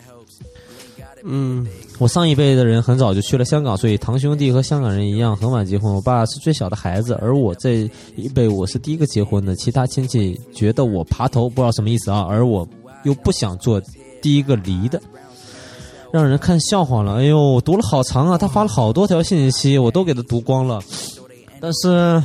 [1.24, 1.66] 嗯，
[2.00, 5.94] 我上一辈的人很早就去了香港，所以堂兄弟和香港人一样很晚结婚。
[5.94, 9.56] 我爸是最小的孩子，而我这一辈我是第一个结婚的。
[9.56, 12.68] 其他亲戚觉得我爬头，不知道什么意思啊，而我
[13.04, 13.82] 又不想做
[14.22, 15.02] 第一个离的，
[16.12, 17.16] 让人看笑话了。
[17.16, 20.80] 哎呦，我读了好长啊，他发了好多条信息，我都给他读光了。
[21.60, 22.24] 但是，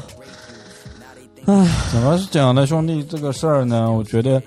[1.47, 3.03] 唉，怎么是讲呢，兄弟？
[3.05, 4.41] 这个事儿呢，我觉得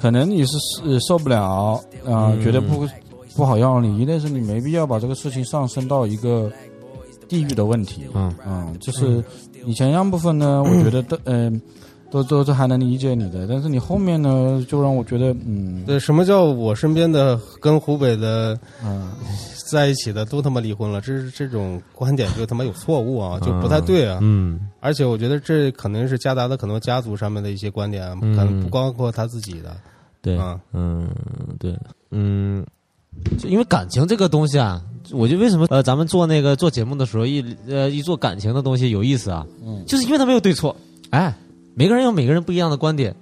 [0.00, 2.86] 可能你是是受不了啊、嗯觉得不
[3.34, 6.50] 不好要你，但是你没必要把这个事情上升到一个
[7.28, 8.02] 地域的问题。
[8.14, 9.22] 嗯嗯，就是
[9.64, 11.60] 你前两部分呢，我觉得都嗯、
[12.10, 19.10] 都都都还能理解你的，但是你后面呢，就让我觉得嗯对，什么叫我身边的跟湖北的嗯
[19.70, 21.00] 在一起的都他妈离婚了？
[21.00, 24.18] 这是这种观点就他妈有错误啊，就不太对啊。
[24.22, 29.76] 嗯而且我觉得这可能是夹杂的可能家族上面的一些观点，啊可能不包括他自己的。
[30.22, 31.08] 对，啊嗯，
[31.58, 31.76] 对，
[32.10, 32.64] 嗯，
[33.38, 34.82] 就因为感情这个东西啊，
[35.12, 40.74] 我就为什么呃，咱们做那个做节目的时候一呃一做感情的东西有意思啊，嗯就是因为它没有对错，
[41.10, 41.32] 哎，
[41.76, 43.14] 每个人有每个人不一样的观点。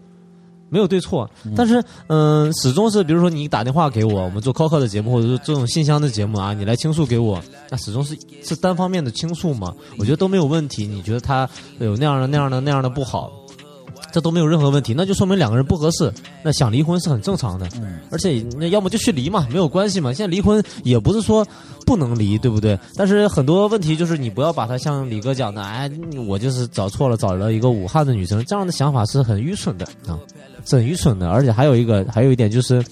[0.70, 7.40] 没有对错，但是嗯、始终是比如说你打电话给我，我们做 COCO 的节目，或者是这种信箱的节目啊，你来倾诉给我，
[7.70, 10.84] 那始终是是单方面的倾诉嘛，我觉得都没有问题。
[10.84, 11.48] 你觉得他
[11.78, 13.30] 有那样的那样的那样的不好，
[14.12, 17.68] 这都没有任何问题，那就说明两个人不合适，那想离婚是很正常的。
[17.76, 20.12] 嗯而且那要么就去离嘛，没有关系嘛。
[20.12, 21.46] 现在离婚也不是说
[21.84, 22.78] 不能离，对不对？
[22.96, 25.90] 但是很多问题就是你不要把它像李哥讲的，哎，
[26.28, 30.18] 我就是找错了，找了一个武汉的女生，这样的想法是很愚蠢的啊，
[30.64, 31.28] 是很愚蠢的。
[31.30, 32.84] 而且还有一个，还有一点就是。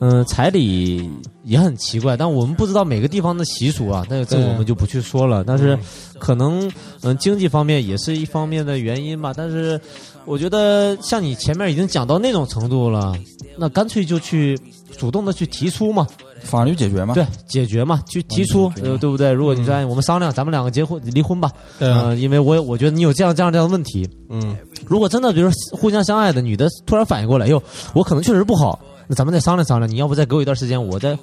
[0.00, 1.10] 嗯，彩礼
[1.44, 5.42] 也很奇怪，但我们不知道每个地方的习俗啊，那这我们就不去说了。
[5.44, 5.78] 但是
[6.18, 6.70] 可能
[7.02, 9.32] 嗯，经济方面也是一方面的原因吧。
[9.36, 9.80] 但是
[10.24, 13.14] 我觉得像你前面已经讲到那种程度了，
[13.58, 14.58] 那干脆就去
[14.96, 16.06] 主动的去提出嘛，
[16.42, 17.14] 法律解决嘛。
[17.14, 19.32] 对，解决嘛，去提出，呃，对不对？
[19.32, 27.60] 如果你说、哎我们商量，咱们两个结婚离婚吧，对啊呃，因为我我觉得你有这样这样这样的问题，嗯，如果真的比如说互相相爱的女的突然反应过来，哟，
[27.94, 28.78] 我可能确实不好，
[29.08, 31.18] 那咱们再商量商量，你要不再给我一段时间，我再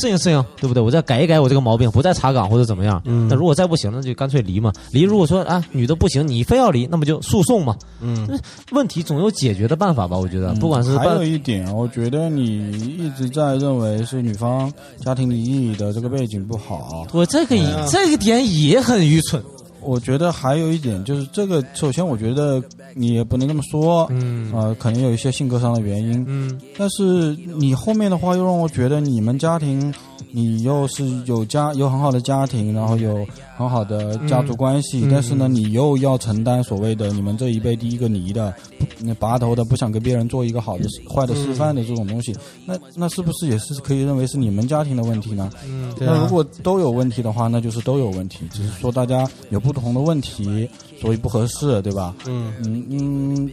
[0.00, 0.82] 适应适应，对不对？
[0.82, 3.00] 我再改一改我这个毛病，不再查岗或者怎么样。
[3.04, 4.72] 嗯那如果再不行，那就干脆离嘛。
[4.92, 7.76] 离如果说啊女的不行，你非要离，那么就诉讼嘛。
[8.00, 8.28] 嗯
[8.72, 10.16] 问题总有解决的办法吧？
[10.16, 17.06] 我觉得，不管是嗯还有一点，我觉得你一直在认为是女方家庭离异的这个背景不好。
[17.12, 17.56] 我这个
[17.90, 19.42] 这个点也很愚蠢。
[19.82, 22.60] 我觉得还有一点就是这个，首先我觉得
[22.96, 24.50] 你也不能这么说，嗯。
[24.54, 26.58] 呃，可能有一些性格上的原因，嗯。
[26.78, 29.92] 但是你后面的话又让我觉得你们家庭，
[30.36, 33.26] 你又是有家有很好的家庭，然后有
[33.56, 38.52] 很好的家族关系，嗯但是呢，你又要承担所谓的你们这一辈第一个离的，
[39.00, 45.50] 那拔头的不想给别人做一个好的坏的示范的这种东西，那那是不是也是可以认为是你们家庭的问题呢？
[45.66, 50.68] 嗯对啊那如果都有问题的话，那就是都有问题，只是说大家有不同的问题，
[51.00, 52.14] 所以不合适，对吧？
[52.26, 53.50] 嗯嗯嗯，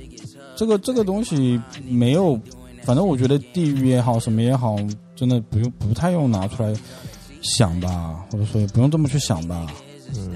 [0.58, 1.58] 这个这个东西
[1.88, 2.38] 没有，
[2.86, 4.76] 反正我觉得地域也好，什么也好，
[5.16, 6.74] 真的不用不太用拿出来
[7.42, 9.68] 想吧，或者说也不用这么去想吧。
[10.16, 10.32] 嗯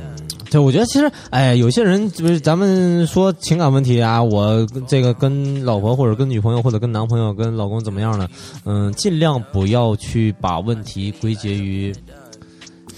[0.50, 8.28] 对，我觉得其实，哎，有些人就是咱们说情感问题啊，我这个跟老婆或者跟女朋友或者跟男朋友跟老公怎么样呢？
[8.64, 11.94] 嗯，尽量不要去把问题归结于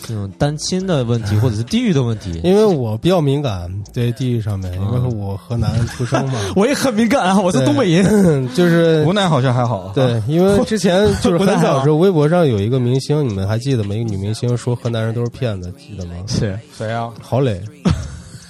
[0.09, 2.41] 这种单亲的问题 或者是地域的问题。
[2.43, 8.49] 因为我比较敏感，对地域上面，因为我河南出生嘛， 我也很敏感啊，我是东北人。
[8.55, 13.93] 就是湖南好像还好，对，因为之前就是很早时候，微博上有一个明星，你们还记得吗？
[13.93, 16.13] 一个女明星说河南人都是骗子，记得吗？
[16.27, 17.11] 是谁啊？
[17.21, 17.61] 郝蕾，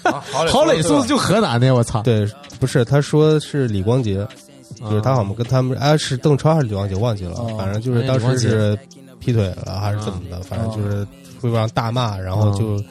[0.04, 1.76] 郝郝蕾是不是就河南的？
[1.76, 2.02] 我操！
[2.02, 2.26] 对，
[2.60, 4.26] 不是，他说是李光洁，
[4.80, 8.80] 就是他好像跟他们，哎，是邓超还是李光洁忘记了，哦反正就是当时是
[9.20, 11.06] 劈腿了还是怎么的，反正就是
[11.42, 12.82] 微博上大骂，然后就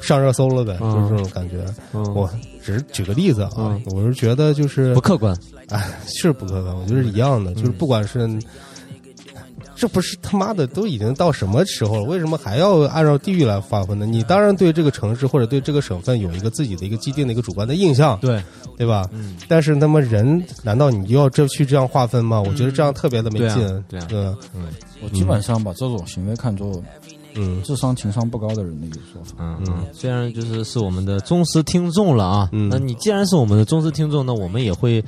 [0.00, 1.64] 上热搜了呗，嗯就是这种感觉。
[1.92, 2.28] 嗯我
[2.62, 5.36] 只是举个例子啊嗯，我是觉得就是不客观。
[5.68, 8.28] 哎，是不客观，我觉得是一样的，就是不管是。
[9.80, 12.02] 这不是他妈的都已经到什么时候了？
[12.02, 14.04] 为什么还要按照地域来划分呢？
[14.04, 18.42] 你当然对这个城市或者对这个省份有一个自己的一个既定的一个主观的印象，对，
[18.76, 19.08] 对吧？
[19.12, 22.40] 嗯但是那么人，难道你就要这去这样划分吗？
[22.40, 23.84] 我觉得这样特别的没对啊劲。
[23.88, 24.36] 对啊对吧
[25.00, 26.82] 我基本上把这种行为看作
[27.38, 29.34] 嗯智商情商不高的人的一个说法。
[29.38, 35.02] 嗯嗯，虽然就是是我们的忠实听众了啊，嗯那你既然是我们的忠实听众，那我们也会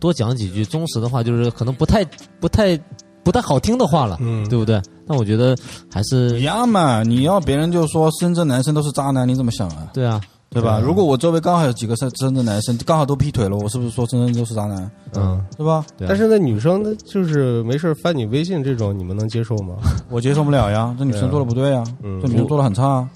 [0.00, 2.04] 多讲几句忠实的话，就是可能不太
[2.40, 2.76] 不太
[3.24, 4.80] 不太好听的话了，嗯对不对？
[5.06, 5.56] 那我觉得
[5.90, 9.88] 还一是样嘛，你要别人就说深圳男生都是渣男，你怎么想啊？
[9.94, 10.20] 对啊，
[10.50, 10.80] 对吧？
[10.82, 14.90] 如果我周围刚好有几个深深圳男生，刚好都劈腿了，我是不是说深圳都是渣男？
[15.14, 15.44] 嗯。
[15.56, 15.84] 对吧？
[15.98, 19.74] 但是那女生，她就是没事翻你微信这种，你们能接受吗？
[20.08, 23.10] 我接受不了呀， 这女生做的不对呀，嗯这女生做的很差啊，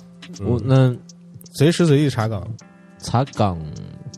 [0.45, 0.95] 我那
[1.55, 2.43] 随时随地查岗。
[2.99, 3.57] 查岗，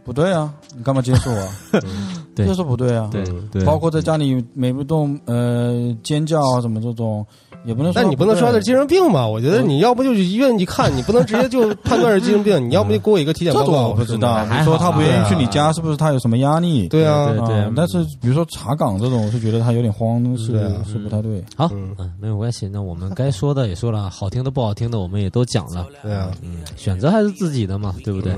[0.04, 1.48] 不对啊，你干嘛接受啊？
[2.34, 3.08] 对这是不对啊。
[3.12, 7.24] 对嗯对，包括在家里没不动呃尖叫啊什么这种，
[7.64, 8.02] 也不能说。
[8.02, 9.26] 但你不能说他是精神病吧？
[9.26, 13.88] 我觉得你要不就去医院一看，你不能直接就判断是精神病，你要不就给我一个体检报告。
[13.88, 14.44] 我不知道。
[14.46, 16.88] 你说他不愿意去你家，是不是他有什么压力？
[16.88, 21.42] 对啊，对对啊但是比如说查岗这种，我是觉得他有点慌，是啊是不太对。
[21.56, 28.32] 好，嗯嗯，没有关系，那我们该说的也说了，好听的不好听的我们也都讲了，对啊，嗯，选择还是自己的嘛，对不对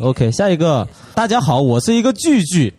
[0.00, 2.72] ？OK，下一个，大家好，我是一个句句，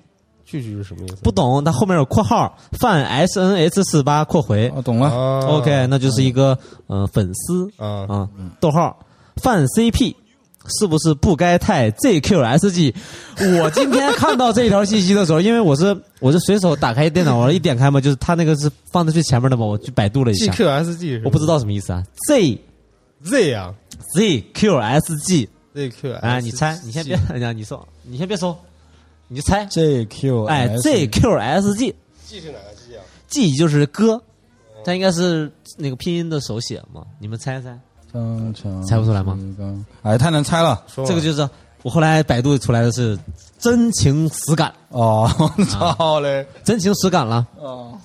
[0.52, 1.16] 句句是什么意思？
[1.24, 4.68] 不懂，它后面有括号，范 S N H 四八括回。
[4.70, 5.08] 啊，懂了。
[5.10, 8.30] 啊，OK，那就是一个呃粉丝啊，啊，
[8.60, 8.97] 逗号。
[9.41, 10.16] 范 CP。
[10.78, 12.93] 是不是不该太 ZQSG？
[13.60, 22.60] 我今天看到这条信息的时候，因为我是我是随手打开电脑，我一点开嘛，就是它那个是放在最前面的嘛，我去百度了一下，，ZQSG 我不知道什么意思啊，Z
[23.24, 23.74] Z 啊
[24.16, 28.56] ？ZQSG，ZQ 哎，你猜，你先别， 你你说，你先别搜，
[29.34, 33.56] 你猜，JQ 哎，ZQSG，G 是哪个 G 啊？G？
[33.56, 34.22] 就是歌，
[34.84, 37.80] 它应该是那个拼音的手写嘛，你们猜猜，
[38.86, 39.38] 猜不出来吗？
[40.02, 40.84] 哎，太难猜了。
[40.94, 41.50] 说这个就是
[41.82, 43.18] 我后来百度出来的是
[43.58, 45.32] 真情实感，哦，
[45.70, 46.46] 操嘞！
[46.66, 47.98] 真情实感了，哦，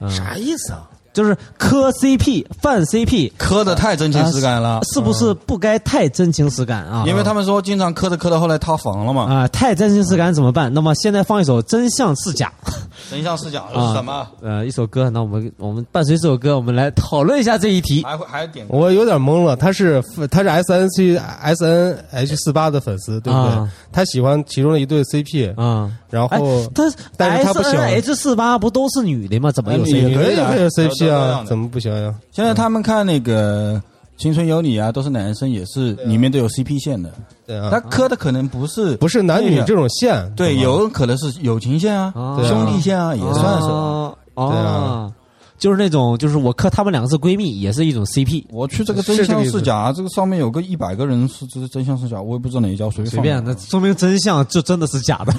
[0.00, 0.90] 嗯，啥意思啊？
[1.12, 7.04] 就是磕 CP 犯 CP 磕的太真情实感了，是不是不该太真情实感啊？
[7.06, 9.24] 因为他们说经常磕着磕着，后来塌房了嘛。
[9.24, 10.72] 啊、太真情实感怎么办？
[10.72, 12.52] 那么现在放一首《真相是假》。
[13.10, 14.26] 真相是假啊是什么？
[14.42, 18.02] 呃，一首歌，那我们我们伴随这首歌，我们来讨论一下这一题。
[18.04, 23.68] 还会还点我有点懵了，他是他是 S N C S N H 四八的粉丝，对不对啊？
[23.90, 26.84] 他喜欢其中的一对 CP，啊、然哎后，他
[27.16, 29.50] 但是他 S 不喜 N 欢 H 四八不都是女的吗？
[29.50, 29.90] 怎么有哎 C？
[29.92, 32.14] 也可以的也可以是都 CP 啊，怎么不行呀？
[32.32, 33.74] 现在他们看那个
[34.16, 37.12] 《青春有你》啊，都是男生，也是里面都有 CP 线的。
[37.46, 37.68] 对啊。
[37.70, 42.12] 他，磕的可能不是不是男女这种线，对，有可能是友情线啊、
[42.46, 43.68] 兄弟线啊，也算是。
[43.68, 44.16] 哦。
[44.34, 45.12] 对啊。
[45.58, 48.46] 就是那种就是我磕他们两个是闺蜜，也是一种 CP。
[48.48, 55.34] 我去这个真相视角啊，这个上面有个一百个人是这是真相是假，我也不知道哪一家，随便随便，那说明真相就真的是假的。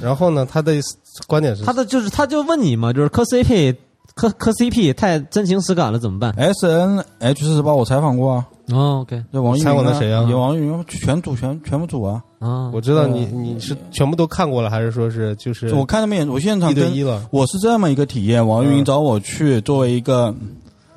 [0.00, 0.74] 然后呢，他的
[1.26, 3.74] 观点是他的就是他就问你嘛，就是磕 CP
[4.18, 9.22] 磕磕 CP 太真情实感了怎么办？S N H 四十八我采访过啊，哦，OK。
[9.32, 10.26] 就网易云采访的谁啊？
[10.28, 17.24] 有网易云全组全全部组啊，啊，我知道你你是全部都看过了，还是说是就是我看他们演，我现场一对跟一了？
[17.30, 18.84] 我是这么一个体验，王玉云嗯。
[18.84, 20.34] 找我去作为一个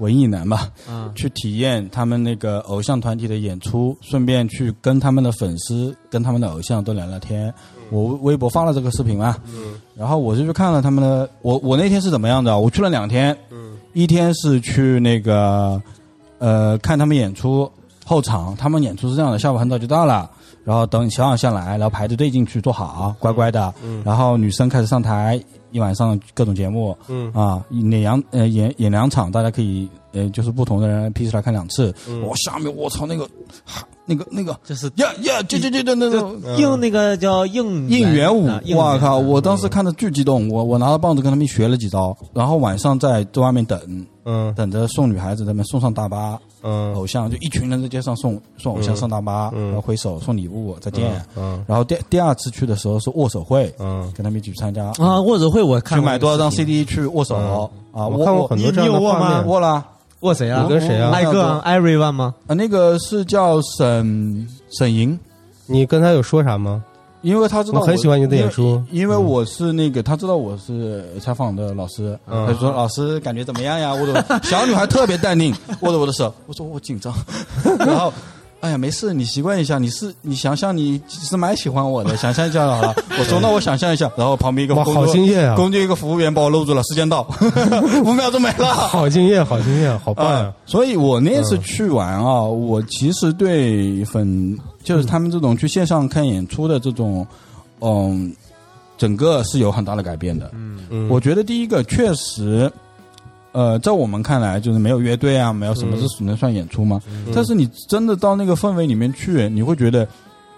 [0.02, 7.54] 文艺男吧，嗯去体验他们那个偶像团体的演出，顺便去跟他们的粉丝、跟他们的偶像都聊聊天。
[7.92, 11.30] 我微博发了这个视频嘛，嗯然后我就去看了他们的。
[11.42, 12.58] 我我那天是怎么样的？
[12.58, 15.82] 我去了两天，嗯一天是去那个
[16.40, 17.70] 呃看他们演出
[18.04, 20.30] 后场，他们演出是这样的，下午很早就到了。
[20.64, 23.74] 然后等小养下来，然后排着队进去坐好，乖乖的。
[23.84, 25.42] 嗯然后女生开始上台，
[25.72, 31.94] 一晚上各种节目，嗯啊，演两呃演演两场，大家可以呃就是不同的人 P 出来看两次。
[32.08, 33.28] 嗯我下面我操那个
[34.06, 36.20] 那个那个就是呀呀，这这这这那个
[36.58, 39.22] 应那个叫应应援舞我靠！
[39.22, 51.24] 嗯我当时看的巨激动，我我拿着棒子跟他们学了几招，然后晚上在在外面等，嗯等着送女孩子，他们送上大巴，嗯偶像就一群人在街上送送偶像上大巴，嗯然后挥手送礼物，再见。
[51.36, 57.36] 嗯然后第第二次去的时候是握手会，嗯，跟他们一起去参加啊，握手会我看去买多少张 CD 去握手
[57.92, 58.08] 啊？
[58.08, 59.48] 我看过很多这样的你你有握吗画面。
[59.48, 59.86] 握了
[60.22, 60.62] 握谁啊？
[60.62, 62.36] 你跟谁啊挨个啊 everyone 吗？
[62.48, 65.20] 啊，那个是叫沈沈莹。
[65.66, 66.84] 你跟他有说啥吗？
[67.22, 73.94] 因为他知道我很喜欢你的演出因为我是那个他知道我是采访的老师，嗯他就说老师感觉怎么样呀？
[73.94, 77.14] 握着我 小女孩特别淡定，握 着我的手，我说我紧张，
[77.80, 78.12] 然后。
[78.62, 79.80] 哎呀，没事，你习惯一下。
[79.80, 82.94] 你是你想象你是蛮喜欢我的，想象一下就好了。
[83.18, 85.56] 我说那我想象一下，然后旁边一个哇，好敬业啊！
[85.56, 87.28] 工作一个服务员把我搂住了，时间到，
[88.06, 88.68] 五秒钟没了。
[88.68, 90.54] 好敬业，好敬业，好棒！
[90.68, 97.26] 所以我那次去玩啊，我其实对粉就是他们这种去线上看演出的这种，
[97.80, 98.34] 嗯，
[98.98, 100.52] 整个是有很大的改变的。
[100.54, 102.72] 嗯我觉得第一个确实，
[103.52, 107.02] 呃，在我们看来就是没有乐队啊，没有什么，是只能算演出吗？
[107.34, 110.08] 但是你真的到那个氛围里面去，你会觉得，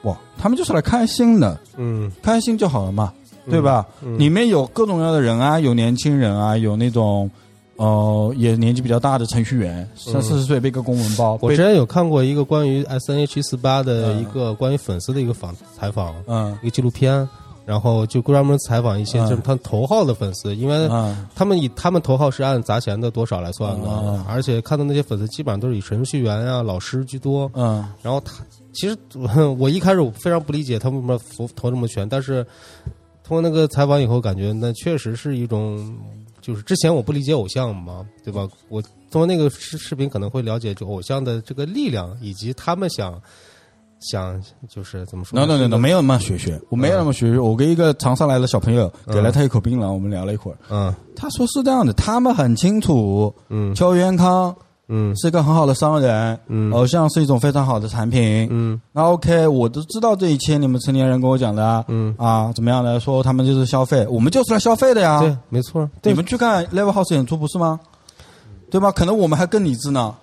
[0.04, 3.12] 哇，他们就是来开心的，嗯，开心就好了嘛，
[3.50, 3.86] 对吧？
[4.04, 7.30] 嗯里面有各种各样的人啊，有年轻人啊，有那种。
[7.84, 16.58] 呃，也年纪比较大的程序员，三四十岁背个公文包，我之前有看过一个关于 S N H 四八的一个关于粉丝的一个访采访，嗯。
[16.62, 17.28] 一个纪录片，
[17.66, 19.30] 然后就专门采访一些嗯。
[19.30, 21.28] 就是他头号的粉丝，因为嗯。
[21.36, 27.86] 他们以他们头号是按砸钱的多少来算的嗯，而且看到那些粉丝基本上都是以程序员呀、老师居多，嗯。
[28.02, 28.34] 然后他
[28.72, 28.98] 其实
[29.60, 32.46] 我一开始我非常不理解他为什么投投这么全，但是
[33.24, 35.96] 通过那个采访以后，感觉那确实是一种，
[36.44, 38.46] 就是之前我不理解偶像嘛，对吧？
[38.68, 43.20] 我通过那个视视频可能会了解就偶像的这个力量，以及他们想
[44.12, 47.40] 想就是怎么说，no no no no，没有，有那么学学，我没有那么学学。
[47.40, 50.58] 我跟一个长沙来的小朋友给了他一口槟榔，我们聊了一会儿。
[50.70, 54.54] 嗯他说是这样的，他们很清楚，嗯邱元康
[54.96, 58.48] 嗯是一个很好的商人，嗯偶像是一种非常好的产品。
[58.52, 63.00] 嗯那 OK，我都知道这一切，你们成年人跟我讲的啊，嗯，啊，怎么样来？
[63.00, 65.20] 说他们就是消费，我们就是来消费的呀。
[65.20, 67.80] 对，没错，对你们去看 Live House 演出不是吗？
[68.70, 68.92] 对吧？
[68.92, 70.14] 可能我们还更理智呢。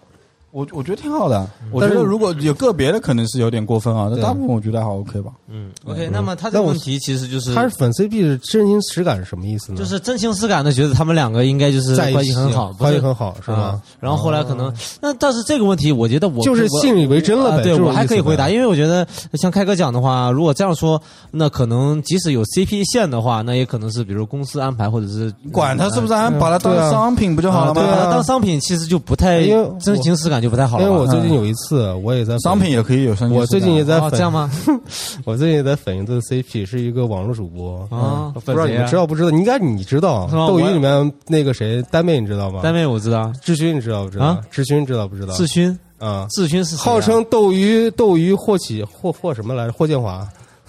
[0.52, 5.30] 我我觉得挺好的，我觉但是得如果有个别的可能是有点过分啊，那大部分我觉得还 OK 吧。
[5.48, 9.78] 嗯，OK，那么他这个问题其实就是他是粉 CP 是真情实感是什么意思呢？
[9.78, 13.82] 就是真情实感的觉得他们两个应该就是在一起关系很好，关系很好是啊吗？
[14.00, 27.82] 然后后来可能，那但是这个问题，我觉得我就是信以为真了呗啊对我还可以回答，因为我觉得像开哥讲的话，如果这样说，那可能即使有 CP 线的话，那也可能是比如公司安排或者是管他是不是，安把它当商品不就好了吗？
[27.86, 29.46] 把它当商品，其实就不太
[29.80, 30.90] 真情实感就不太好因为。
[30.90, 34.50] 我最近有一次，我也在商品也可以有商品我最近也在哦，粉这样吗？
[35.24, 39.30] 我最近也在粉一对 CP，是一个网络主播啊不知道你们知道不知道？
[39.30, 42.60] 应该你知道，斗鱼里面那个谁丹妹你知道吗？
[42.62, 44.40] 单妹我知道，志勋你知道不知道啊？
[44.50, 45.34] 志勋知道不知道？
[45.34, 49.72] 志勋，啊，志勋是啊号称斗鱼斗鱼霍启霍霍什么来着？
[49.72, 50.26] 霍建华。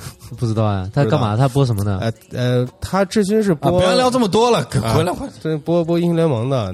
[0.38, 1.36] 不知道啊，他干嘛？
[1.38, 2.00] 他播什么呢？
[2.02, 5.34] 呃呃，他至今是啊，播不要聊这么多了，啊回来回来。
[5.42, 6.74] 这播播英雄联盟的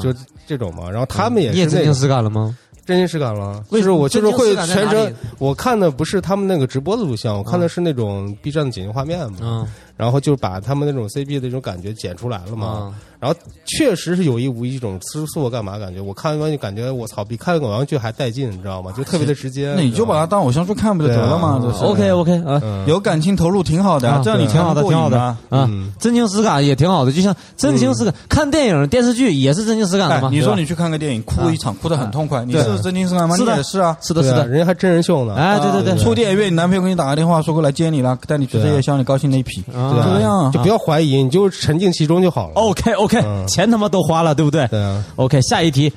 [0.00, 0.12] 就
[0.46, 0.90] 这种嘛。
[0.90, 2.56] 然后他们也你也真情实感了吗？
[2.86, 9.38] 真情实感了，为就是我就是会全程，我看的不是他们那个直播的录像，我看的是那种 B 站的剪辑画面嘛。
[9.40, 9.66] 嗯
[10.00, 12.66] 然后就把他们那种 CP 的那种感觉剪出来了嘛。
[12.66, 13.36] 啊然后
[13.66, 18.90] 确实是有意无意一种吃醋干嘛感觉，我看完就感觉我操，比看偶像剧还带劲，你知道吗？
[18.96, 19.74] 就特别的直接。
[19.76, 22.58] 那你就把它当偶像剧看不就得了吗？OK OK 啊。
[22.64, 25.36] 嗯有感情投入挺好的啊，这样你挺好的，挺好的啊。
[25.98, 33.36] 真情实感也挺好的，就像真情实感，看电影、电视剧也是真情实感的嘛。，哎你说你去看个电影，哭一场，哭得很痛快，你是真情实感吗？
[33.36, 33.94] 是的是啊。
[34.00, 35.34] 是的，是的，人家还真人秀呢。
[35.34, 40.50] 哎，对对对，出电影院，你男朋友给你打个电话，说过来接你了，带你去吃夜宵，你高兴的一批，啊对啊就这样啊。
[40.52, 42.54] 就不要怀疑，你就沉浸其中就好了。
[42.54, 45.92] OK OK，嗯钱他妈都花了，对不对对啊，？OK，下一题，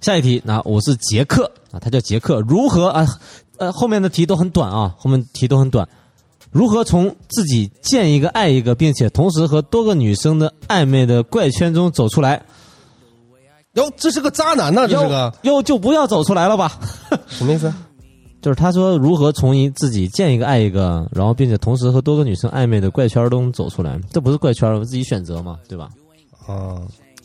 [0.00, 3.06] 下一题，那我是杰克啊，他叫杰克，如何啊？
[3.58, 5.88] 呃，后面的题都很短啊，后面题都很短。
[6.50, 12.42] 如何从自己见一个爱一个，并且同时和多个女生的暧昧的怪圈中走出来？
[13.74, 16.78] 哟，这是个渣男呐，这是个又又就不要走出来了吧？
[17.28, 17.72] 什么意思？
[18.40, 25.88] 就是他说如何从一自己见一个爱一个，然后并且同时和多个女生暧昧的怪圈中走出来，这不是怪圈，我自己选择嘛，对吧？
[26.46, 26.78] 啊，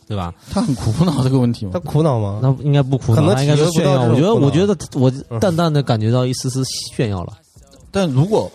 [0.07, 0.33] 对吧？
[0.49, 1.79] 他很苦恼这个问题吗他？
[1.79, 2.39] 苦恼吗？
[2.41, 4.01] 那应该不苦恼，他应该是炫耀。
[4.03, 6.63] 我觉得，我觉得我淡淡的感觉到一丝丝
[6.95, 7.33] 炫耀了。
[7.91, 8.51] 但如果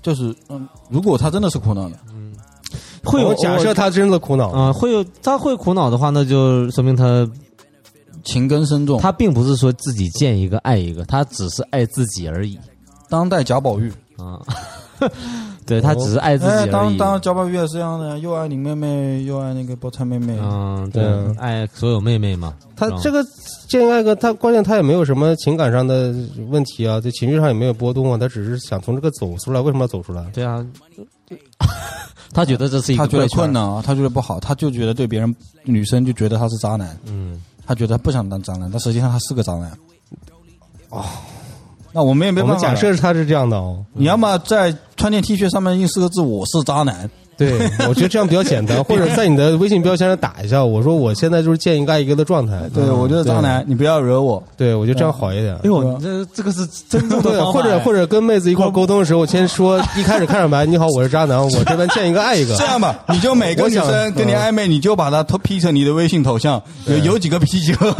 [0.00, 2.32] 就是嗯，如果他真的是苦恼的，嗯
[3.04, 7.26] 会有假设他真的苦恼，啊、会有他会苦恼的话，那就说明他
[8.24, 12.58] 情根深重，他并不是说自己见一个爱一个，他只是爱自己而已
[13.08, 14.40] 当代贾宝玉，啊。
[15.64, 16.70] 对他只是爱自己哎，而已。
[16.72, 22.54] 当当贾宝玉也是这样的，又爱林妹妹，又爱那个菠菜妹妹，嗯，对对，爱所有妹妹嘛。
[22.74, 23.22] 他这个
[23.68, 26.12] 见爱个，他关键他也没有什么情感上的
[26.48, 29.60] 问题啊，这情绪上也没有波动啊，他只是想从这个走出来。
[29.60, 30.24] 为什么要走出来？
[30.32, 30.66] 对啊，
[32.32, 35.32] 他觉得这是一个他觉得困难啊，他觉得不好，他就觉得对别人
[35.64, 39.70] 女生就觉得他是渣男，嗯，他觉得他不想当渣男，但实际上他是个渣男。
[40.88, 41.04] 哦，
[41.92, 42.60] 那我们也没办法了。
[42.62, 47.52] 假设他是这样的哦，你要么在穿件 T 恤上面印四个字“我是渣男对，
[47.88, 54.42] 我觉得这样比较简单， 或者在你的微信标签上打一下，我说我现在就是见一个爱一个的状态”，，对我觉得渣男，你不要惹我。
[54.56, 55.54] 对，我觉得这样好一点。
[55.54, 62.56] 哎呦，你这这个是真正的对，或者哎或者跟妹子一块沟通的时候，我先说 一开始看上白，你好，我是渣男，我这边见一个爱一个。
[62.56, 67.94] 这样吧，你就每个女生跟你暧昧，你就把她头 P 成你的微信头像，有有几个 P 几个。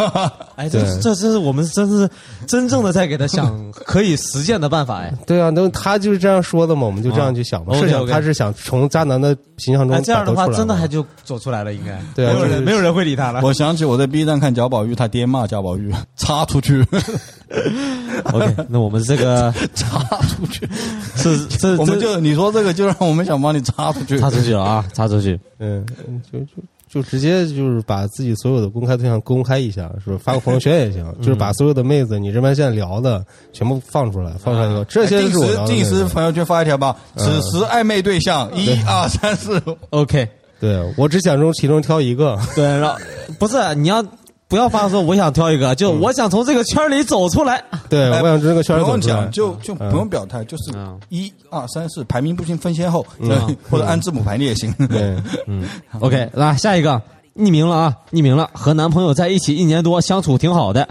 [0.57, 2.09] 哎，这这这是我们真是
[2.49, 5.15] 真正的在给他想 可以实践的办法哎。
[5.25, 7.77] 对啊，那他就是这样说的嘛，我们就这样去想嘛。
[7.77, 13.41] 啊设想他是想从渣男的形象中啊，这样的话真的还就走出来了，应该对啊没有人没有人会理他了。
[13.43, 16.85] 我想起我在 B 站看贾宝玉，他爹骂贾宝玉，插出去，
[18.33, 19.99] OK，那我们这个 插
[20.29, 20.69] 出去。
[21.17, 24.19] 是这我们就你说这个，就让我们想帮你插出去。
[24.19, 25.39] 插出去了啊，插出去。
[25.59, 25.85] 嗯，
[26.31, 26.47] 就就
[26.89, 30.19] 就直接就是把自己所有的公开对象公开一下，是吧？
[30.23, 40.27] 发个朋友圈也行，就是把所有的妹子你这边现在聊的全部放出来，放出来以后，这些定是我聊的时定时朋友圈发一条吧，此时暧昧对象一二三四，OK，
[40.59, 42.39] 对我只想中其中挑一个。
[42.55, 42.97] 对，然后
[43.39, 44.03] 不是你要
[44.49, 47.63] 不要发说我想挑一个，就我想从这个圈里走出来。
[47.91, 49.31] 对，哎我想从这个圈里走出来用讲，。
[49.31, 53.05] 就就不用表态，就是嗯一二三四，排名不行分先后，
[53.71, 54.73] 或者按字母排列也行。
[54.89, 55.17] 对，
[56.01, 57.01] OK，来下一个，
[57.37, 58.49] 匿名了啊，匿名了。
[58.55, 60.89] 和男朋友在一起一年多，相处挺好的。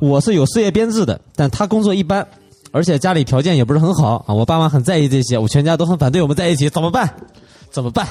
[0.00, 2.26] 我是有事业编制的，但他工作一般，
[2.72, 4.34] 而且家里条件也不是很好啊。
[4.34, 7.08] 我爸妈很在意这些，我全家都很反对我们在一起，怎么办？
[7.70, 8.06] 怎么办？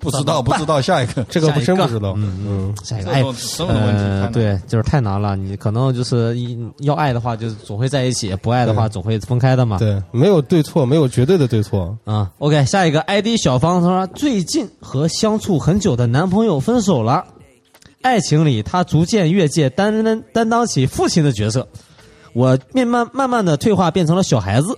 [0.00, 1.22] 不知道，不知道，下一个。
[1.30, 2.14] 这个不真不知道。
[2.16, 5.36] 嗯嗯，下一个，哎这种，这种问题太呃，对，就是太难了。
[5.36, 9.78] 你可能就是一要爱的话，就总会在一起；不爱的话，总会分开的嘛。
[9.78, 11.96] 对，没有对错，没有绝对的对错。
[12.04, 17.24] 啊，OK，下一个 ID 小芳她说最近和相处很久的男朋友分手了，
[18.02, 21.68] 爱情里他逐渐越界担担担当起父亲的角色，
[22.32, 24.68] 我慢慢慢慢的退化变成了小孩子，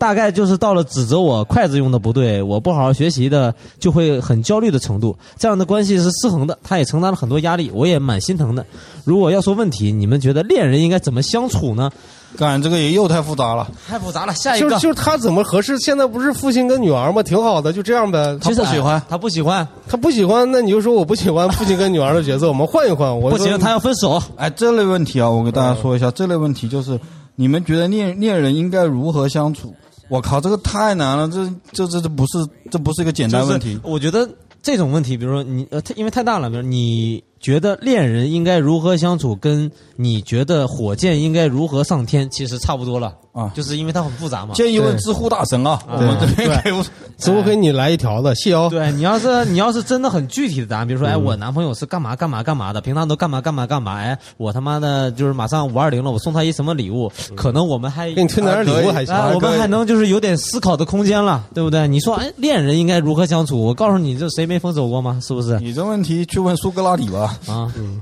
[0.00, 8.64] 大概就是到了指责我筷子用的不对，我不好好学习的就会很焦虑的程度，这样的关系是失衡的，他也承担了很多压力，我也蛮心疼的。
[9.04, 11.90] 如果要说问题，你们觉得恋人应该怎么相处呢？
[12.38, 13.68] 干这个也又太复杂了。
[13.88, 14.70] 太复杂了，下一个。
[14.70, 15.76] 就就是他怎么合适？
[15.80, 17.22] 现在不是父亲跟女儿吗？
[17.22, 18.38] 挺好的，就这样呗。
[18.40, 23.20] 其实不喜欢哎他不喜欢，他不喜欢，那你就说我不喜欢父亲跟女儿的角色，我们换一换。
[23.20, 24.22] 我不行，他要分手。
[24.36, 26.98] 哎，这类问题啊，我给大家说一下，这类问题就是
[27.34, 29.74] 你们觉得恋恋人应该如何相处？
[30.10, 33.78] 我靠，这个太难了，这这这这不是这不是一个简单问题。
[33.84, 34.28] 我觉得
[34.60, 43.16] 这种问题，比如说你呃，因为太大了，比如你觉得恋人应该如何相处，跟你觉得火箭应该如何上天，其实差不多了。
[43.32, 44.54] 啊就是因为它很复杂嘛。
[44.54, 46.82] 建议问知乎大神啊，我们这边给我
[47.18, 48.68] 似 乎给你来一条子，谢哦。
[48.70, 59.14] 对你要是你要是真的很具体的答案，比如说，嗯哎，我男朋友是干嘛干嘛干嘛的，平常都干嘛干嘛干嘛，哎，我他妈的就是马上五二零了，我送他一什么礼物，可能我们还给你推点礼物还行。
[59.14, 61.86] 啊，我们还能就是有点思考的空间了，对不对？
[61.86, 63.60] 你说，哎，恋人应该如何相处？
[63.60, 65.20] 我告诉你，这谁没分手过吗？
[65.22, 65.58] 是不是？
[65.60, 67.38] 你这问题去问苏格拉底吧。
[67.46, 68.00] 啊，嗯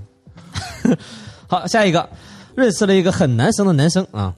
[1.47, 2.09] 好，下一个，
[2.55, 4.33] 认识了一个很男生的男生啊，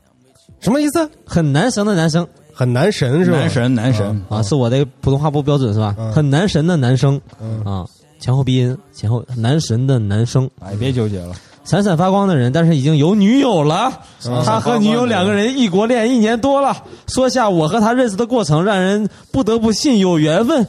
[0.60, 1.10] 什么意思？
[1.26, 3.38] 很男神的男生很男神是吧？
[3.38, 5.94] 男神，男神啊，是我的普通话不标准是吧？
[5.98, 7.84] 嗯很男神的男生嗯啊，
[8.20, 11.34] 前后鼻音，前后男神的男生，哎，别纠结了。
[11.62, 13.92] 闪闪发光的人，但是已经有女友了。
[14.26, 16.84] 嗯他和女友两个人异国恋一年多了。
[17.06, 20.66] 说下我和他认识的过程，让人不得不信有缘分。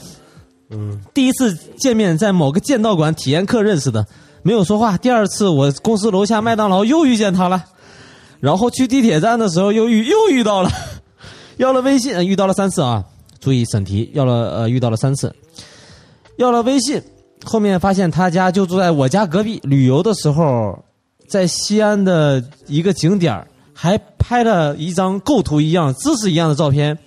[0.70, 4.06] 嗯，第一次见面在某个剑道馆体验课认识的，
[4.44, 4.98] 没有说话。
[4.98, 7.64] 第二次我公司楼下麦当劳又遇见他了，
[8.42, 10.70] 然后去地铁站的时候又遇又遇到了，
[11.58, 13.04] 要了微信，遇到了三次啊，
[13.40, 15.34] 注意审题，要了呃遇到了三次，
[16.38, 17.02] 要了微信，
[17.46, 19.60] 后面发现他家就住在我家隔壁。
[19.64, 20.84] 旅游的时候，
[21.28, 26.98] 在西安的一个景点还拍了一张构图一样、姿势一样的照片。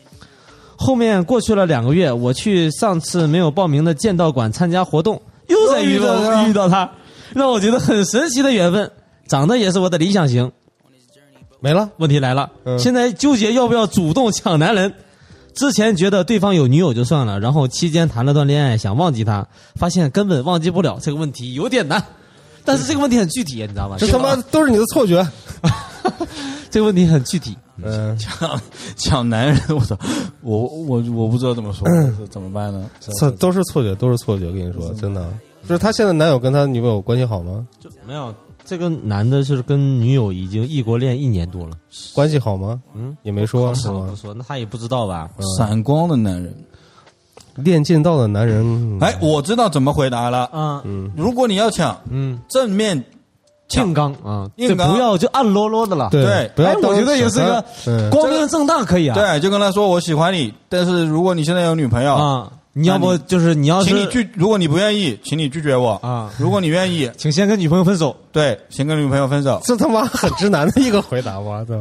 [0.77, 6.91] 后面过去了两个月，我去上次没有报名的剑道馆参加活动，又在遇到遇到他，
[7.35, 8.91] 让我觉得很神奇的缘分。
[9.27, 10.53] 长得也是我的理想型。
[11.61, 11.89] 没了。
[11.99, 14.93] 问题来了，嗯现在纠结要不要主动抢男人。
[15.55, 19.47] 之前觉得对方有女友就算了，然后期间谈了段恋爱，想忘记他，
[19.77, 22.03] 发现根本忘记不了，这个问题有点难。
[22.65, 23.97] 但是这个问题很具体，你知道吗？
[23.99, 25.25] 这他妈都是你的错觉。
[26.71, 27.57] 这个问题很具体。
[27.83, 28.61] 嗯，抢
[28.97, 29.97] 抢男人，我操！
[30.43, 31.87] 我我我不知道怎么说，
[32.19, 32.89] 这怎么办呢？
[33.01, 34.47] 错都是错觉，都是错觉。
[34.47, 35.29] 我跟你说，真的，
[35.69, 37.67] 就是他现在男友跟他女朋友关系好吗？
[37.81, 38.35] 就没有，
[38.65, 41.73] 这个男的是跟女友已经异国恋一年多了，
[42.15, 42.81] 关系好吗？
[42.95, 43.75] 嗯，也没说。
[43.75, 44.17] 是吗不？
[44.17, 45.29] 说，那他也不知道吧？
[45.59, 46.55] 闪光的男人，
[47.57, 50.45] 练剑道的男人，哎，我知道怎么回答了。
[50.47, 53.05] 啊，嗯，如果你要抢，嗯，正面
[53.69, 53.87] 抢。
[53.87, 54.93] 硬刚啊，硬刚。
[54.93, 56.09] 不要就暗啰啰的了。
[56.11, 59.15] 对不要当我觉得也是一个嗯光明正大可以啊。
[59.15, 68.15] 对，就跟他说我喜欢你，但是如果你现在有女朋友，啊，你要不就是你要是请你拒，如果你不愿意，请你拒绝我啊如果你愿意，请先跟女朋友分手。
[68.33, 69.61] 对，先跟女朋友分手。
[69.65, 71.75] 这他妈 很直男的一个回答，我操！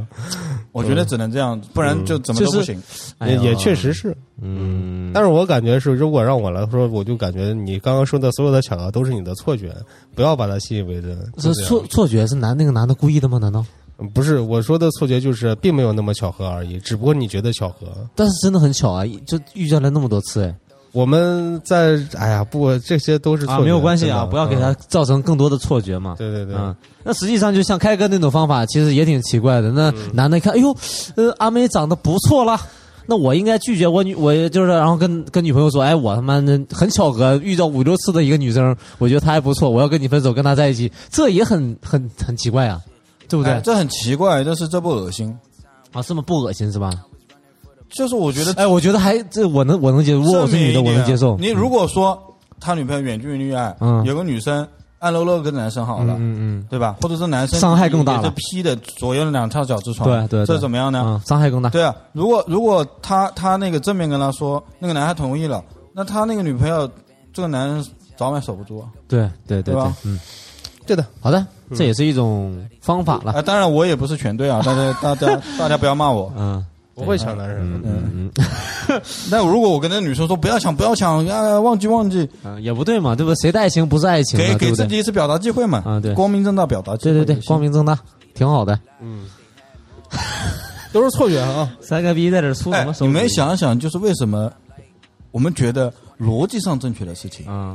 [0.72, 2.80] 我觉得只能这样，不然就怎么都不行。
[3.26, 9.76] 也也确实，是，嗯，但是我感觉是，如果让我来说，我就感觉你刚刚说的所有的巧合都是你的错觉，
[10.14, 11.18] 不要把它信以为真。
[11.38, 13.40] 这错错觉是男那个男的故意的吗？
[13.40, 13.62] 难道？
[13.62, 17.88] 嗯不是我说的错觉，就是并没有那么巧合而已，只不过你觉得巧合。
[18.16, 20.54] 但是真的很巧啊，就遇见了那么多次哎。
[20.94, 26.16] 我们在哎呀，不，这些都是错没有关系啊，不要给他嗯造成更多的错觉嘛。
[26.18, 26.74] 对对对，嗯，
[27.04, 29.72] 那实际上就像开哥那种方法，其实也挺奇怪的。
[29.72, 30.74] 那嗯男的一看，哎呦，
[31.16, 32.62] 呃，阿美长得不错啦，
[33.08, 42.80] 那我应该拒绝我女，我就是然后跟跟女朋友说，哎，我他妈的很巧合遇到五六次的一个女生，我觉得她还不错，我要跟你分手，跟她在一起，这也很很很奇怪啊，
[43.28, 43.54] 对不对？
[43.54, 45.36] 哎这很奇怪，但是这不恶心。
[45.92, 46.92] 啊，这么不恶心是吧？
[47.94, 51.38] 就是我觉得哎，我觉得还这我能我能接受，如果我是女的，我能接受。
[51.38, 52.22] 你如果说
[52.60, 54.68] 他女朋友远距离恋爱，嗯有个女生
[55.00, 56.96] 暗搂搂跟男生好了，嗯嗯对吧？
[57.02, 61.04] 或者是男生伤害更大是劈的左右两条脚趾嗯，床，对对，对这怎么样呢？
[61.06, 61.70] 嗯，伤害更大。
[61.70, 65.64] 对啊，如果如果他他那个正面跟他说，那个男孩同意了，
[65.94, 66.90] 那他那个女朋友
[67.34, 67.86] 这个男人
[68.16, 68.88] 早晚守不住啊。
[69.08, 70.20] 对对对对对吧，嗯，
[70.88, 73.34] 对的，好的，这也是一种方法了。
[73.34, 76.32] 啊，当然我也不是全对啊，大家大家大家不要骂我。
[76.38, 76.66] 嗯
[76.96, 77.60] 不会抢男人。
[77.84, 78.32] 嗯嗯
[79.32, 83.36] 但如果我跟那女生说不要抢不要抢啊，忘记忘记，嗯，也不对嘛，对不对？
[83.42, 84.58] 谁的爱情不是爱情呢？
[84.58, 84.72] 给给？
[84.76, 85.82] 自己一次表达机会嘛。
[85.86, 87.36] 啊对光明正大表达对对对。
[87.48, 87.98] 光明正大，
[88.34, 88.78] 挺好的。
[90.92, 91.72] 都是错觉啊！
[91.82, 93.06] 三个逼在这儿出什哎么，手？
[93.08, 94.52] 你们想一想，就是为什么
[95.32, 97.74] 我们觉得逻辑上正确的事情，啊，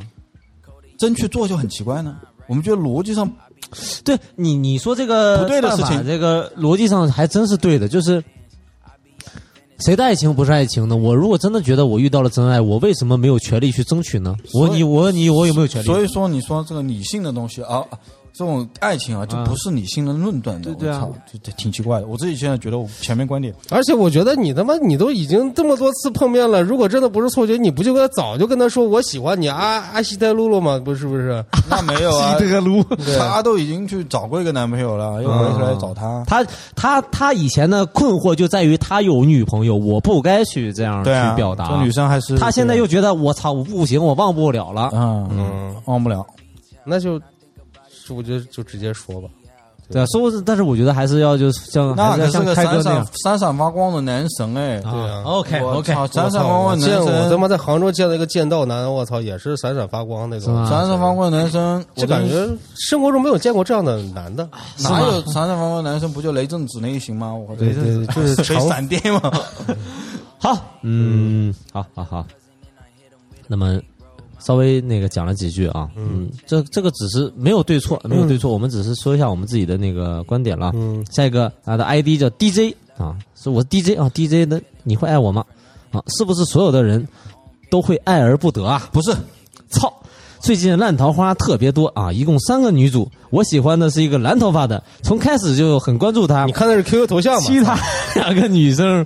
[0.99, 2.17] 真去做就很奇怪呢？
[2.47, 3.29] 我们觉得逻辑上
[4.05, 8.23] 对你你说这个不对的事情这个逻辑上还真是对的，就是。
[9.79, 10.97] 谁的爱情不是爱情呢？
[10.97, 14.35] 我如果真的觉得我遇到了真爱，我为什么没有权利去争取呢？
[14.53, 15.87] 我问你，我问你，我有没有权利？
[15.87, 17.99] 所以说，你说这个理性的东西啊，啊
[18.39, 20.71] 这种爱情啊，就不是理性的论断的。
[20.75, 22.07] 对对啊我操，就就挺奇怪的。
[22.07, 30.81] 我自己现在觉得我前面观点，而且我觉得你他妈你都已经这么多次碰面了，如果真的不是错觉，你不就该早就跟他说我喜欢你阿阿西代露露吗？
[30.85, 31.45] 不是不是？
[31.69, 32.81] 那没有啊，德露，
[33.19, 36.23] 她都已经去找过一个男朋友了，又回来找他。
[36.25, 41.67] 他他他以前的困惑就在于他有女朋友，我不该去这样去表达。
[41.71, 44.91] 这女生还是他现在又觉得我操，我不行，我忘不了了。
[44.95, 46.25] 嗯嗯，忘不了。
[46.85, 47.21] 那就
[48.13, 49.29] 我觉得就直接说吧，
[49.91, 54.79] 对啊，说是，但是我觉得还是要就是像那可是个闪闪闪闪发光的男神哎！
[54.81, 60.55] 对啊 OK 我 OK，操闪闪发光男神我他，妈在杭州见了一个剑道男，我操，也是闪闪发光那种。
[60.67, 64.47] 闪闪发光的男生，就感觉生活中没有见过这样的男的。
[64.81, 67.35] 哪有闪闪发光的男生不就雷震子那一型吗？
[67.35, 69.33] 我对对，就是吹闪电嘛。
[70.39, 72.27] 好，嗯，好好好。
[73.47, 73.81] 那么
[74.39, 80.73] 稍微那个讲了几句啊，嗯，这这个只是没有对错，没有对错，我们只是说一下我们自己的那个观点了。
[80.75, 85.45] 嗯，下一个他的 ID 叫 DJ 啊，是我 DJ 啊，DJ 的你会爱我吗？
[85.91, 87.07] 啊，是不是所有的人
[87.71, 88.89] 都会爱而不得啊？
[88.93, 89.17] 不是，
[89.71, 89.93] 操！
[90.41, 96.45] 最近烂桃花特别多啊，一共三个女主，我喜欢的是一个蓝头发的，从开始就很关注她。
[96.45, 97.41] 你看的是 QQ 头像吗？
[97.41, 97.77] 其他
[98.15, 99.05] 两个女生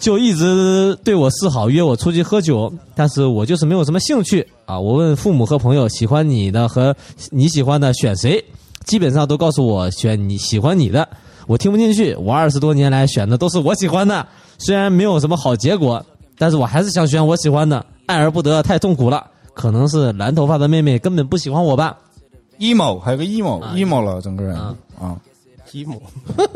[0.00, 4.80] 就一直对我示好，约我出去喝酒，但是我就是没有什么兴趣啊。
[4.80, 6.94] 我问父母和朋友喜欢你的和
[7.30, 8.42] 你喜欢的选谁，
[8.84, 11.06] 基本上都告诉我选你喜欢你的。
[11.46, 14.26] 我听不进去，我二十多年来选的都是我喜欢的，
[14.58, 16.04] 虽然没有什么好结果，
[16.38, 19.26] 但是我还是想选我喜欢的，爱而不得太痛苦了。
[19.54, 21.98] 可能是蓝头发的妹妹根本不喜欢我吧。
[22.58, 25.16] emo 还有个 emo，emo 了整个人啊啊。
[25.72, 26.00] Emo，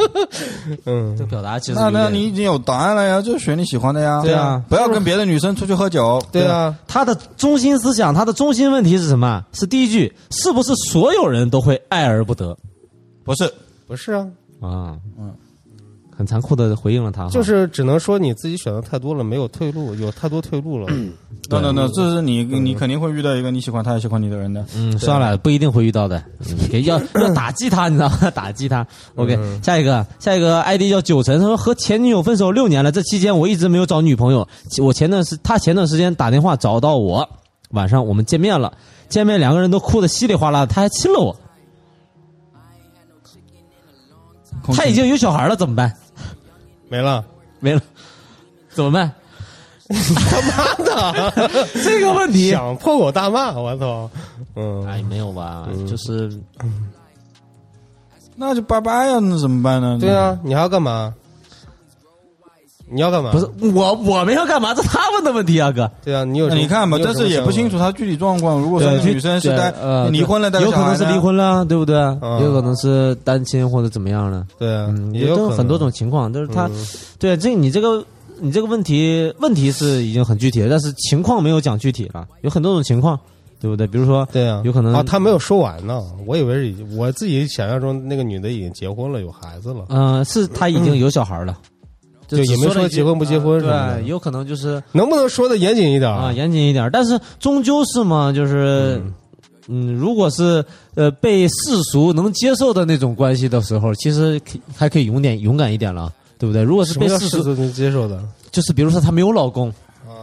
[0.84, 4.20] 嗯这，表达其实那那你已经有答案了呀，就选你喜欢的呀。
[4.22, 6.22] 对啊不要跟别的女生出去喝酒。
[6.30, 9.44] 对啊，他的中心思想，他的中心问题是什么？
[9.52, 12.56] 是第一句，是不是所有人都会爱而不得
[13.24, 13.52] 不是，
[13.86, 14.26] 不是啊，
[14.60, 14.96] 啊？
[15.18, 15.34] 嗯，
[16.16, 20.86] 很残酷的回应了他，就是只能说你自己选的太多了，没有退路，有太多退路了。
[21.48, 24.64] 等等等，这是你你肯定会遇到一个你喜欢他也喜欢你的人的。
[24.74, 26.22] 嗯，算了，不一定会遇到的，
[26.72, 28.30] 嗯要 要打击他，你知道吗？
[28.30, 28.86] 打击他。
[29.14, 34.48] OK，下一个，下一个 ID 叫九成，他说和前女友分手六年了，这期间我一直没有找女朋友。
[34.82, 37.28] 我前段时他前段时间打电话找到我，
[37.72, 38.72] 晚上我们见面了，
[39.10, 41.36] 见面两个人都哭得稀里哗啦的，他还亲了我。
[44.74, 45.94] 他已经有小孩了，怎么办？
[46.88, 47.24] 没了，
[47.60, 47.80] 没了，
[48.70, 49.12] 怎么办？
[49.88, 51.32] 他妈的，
[51.84, 54.10] 这个问题，想破口大骂，我操！
[54.56, 55.68] 嗯，哎，没有吧？
[55.86, 56.30] 就是
[58.34, 59.96] 那就拜拜呀，那怎么办呢？
[60.00, 61.14] 对，啊，你还要干嘛？
[62.88, 63.32] 你要干嘛？
[63.32, 64.72] 不是我我们要干嘛？
[64.74, 65.90] 这他问的问题啊，哥。
[66.04, 68.60] 对啊，你有你看吧，但是也不清楚想他具体状况。
[68.60, 71.96] 如果说女生是单呃离婚了，有可能是离婚了，对不对？
[71.96, 74.46] 嗯有可能是单亲或者怎么样了。
[74.58, 76.86] 对啊，嗯，也有很多种情况，但是他，嗯
[77.18, 78.04] 对这你这个
[78.40, 83.18] 你这个问题问题是已经很具体了，但是情况没有讲具体了，有很多种情况，
[83.60, 83.86] 对不对？
[83.86, 91.58] 比如说，对啊，有可能啊，他没有说完呢，我以为是我自己想象中那个女的已经结婚了，有孩子了，嗯，是他已经有小孩了，
[92.28, 96.32] 就也没说结婚不结婚什么的对，有可能就是能不能说的严谨一点啊，？
[96.32, 99.02] 严谨一点，但是终究是嘛，就是。
[99.68, 106.08] 嗯，如果是呃被世俗能接受的那种关系的时候，其实可还可以勇点勇敢一点了，
[106.38, 106.62] 对不对？
[106.62, 108.22] 如果是被世俗，能接受的？
[108.52, 109.68] 就是比如说她没有老公，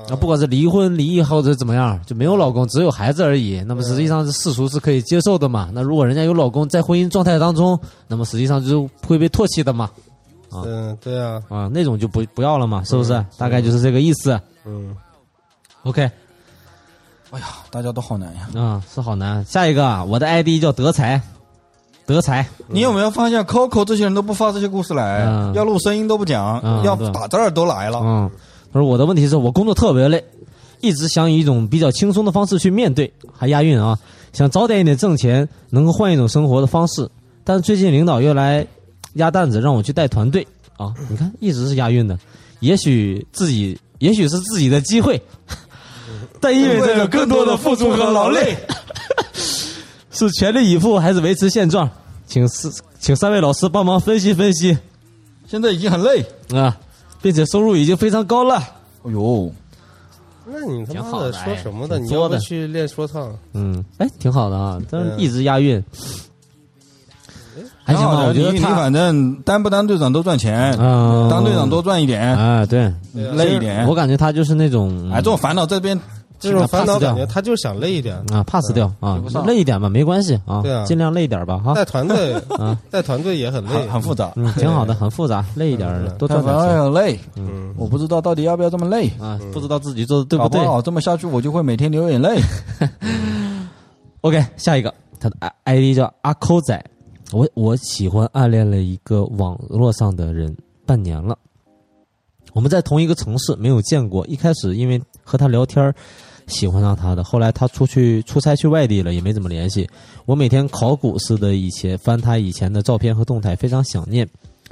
[0.09, 3.61] 啊，不管是离婚、离异或者怎么样，就没有老公，只有孩子而已。
[3.67, 5.69] 那么实际上是世俗是可以接受的嘛？
[5.73, 7.77] 那如果人家有老公，在婚姻状态当中，
[8.07, 9.89] 那么实际上就会被唾弃的嘛？
[10.53, 13.25] 啊嗯，对啊，啊，那种就不不要了嘛，是不是？
[13.37, 14.39] 大概就是这个意思。
[14.65, 14.95] 嗯
[15.83, 16.01] ，OK，
[17.31, 18.47] 哎呀，大家都好难呀。
[18.55, 19.43] 啊，是好难。
[19.45, 21.21] 下一个啊，我的 ID 叫德才，
[22.05, 27.99] 德才，你有没有发现，Coco 这些人都不发这些故事来嗯，要录声音都不讲嗯，要打字儿都来了。
[28.03, 28.29] 嗯，
[28.71, 30.23] 他说我的问题是我工作特别累，
[30.81, 33.97] 一直想以一种比较轻松的方式去面对，还押韵啊，
[34.31, 37.09] 想早点一点挣钱，能够换一种生活的方式。
[37.43, 38.65] 但是最近领导又来
[39.13, 40.45] 压担子让我去带团队
[40.77, 42.17] 啊，你看一直是押韵的，
[42.59, 45.21] 也许自己也许是自己的机会，
[46.41, 48.57] 但意味着有更多的付出和劳累，
[50.11, 51.89] 是全力以赴还是维持现状？
[52.27, 54.75] 请四请三位老师帮忙分析分析
[55.45, 56.25] 现在已经很累。
[56.53, 56.75] 啊，
[57.21, 58.55] 并且收入已经非常高了。
[59.03, 59.51] 哎呦，
[60.45, 61.97] 那你他妈的挺好的说什么的？
[61.97, 63.37] 哎你要去练说唱？
[63.53, 65.83] 嗯，哎，挺好的啊，但是一直押韵，
[67.85, 73.87] 还行我觉得他，反正当不当队长都赚钱，嗯，当队长多赚一点，啊，对，累一点。
[73.87, 73.93] 我。
[73.93, 75.97] 感觉他就是那种，哎，这种烦恼这边
[76.39, 87.19] 这种烦恼感觉他就是想累一点，啊，pass 掉啊累一点吧，没关系啊对啊，尽量累一点吧，哈，带团队 啊， 带团队也很累很，复杂，嗯，挺好的，很复杂，累一点，多赚点钱累。
[87.37, 92.41] 嗯，我不知道到底要不要这么累，啊，不知道自己做的对不对这么下去我就会每天流眼泪。
[94.21, 96.83] OK，下一个，他的 I ID 叫阿抠仔，
[97.33, 100.55] 我我喜欢暗恋了一个网络上的人
[100.85, 101.35] 半年了，
[102.53, 105.93] 我们在同一个城市没有见过，一开始因为和他聊天
[106.45, 107.23] 喜欢上他的。
[107.23, 109.89] 后来他出去出差去外地了，也没怎么联系。
[110.25, 114.29] 我每天考古似的以前翻他以前的照片和动态，非常想念。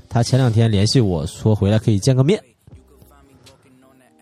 [0.08, 2.40] 他前两天联系我说回来可以见个面，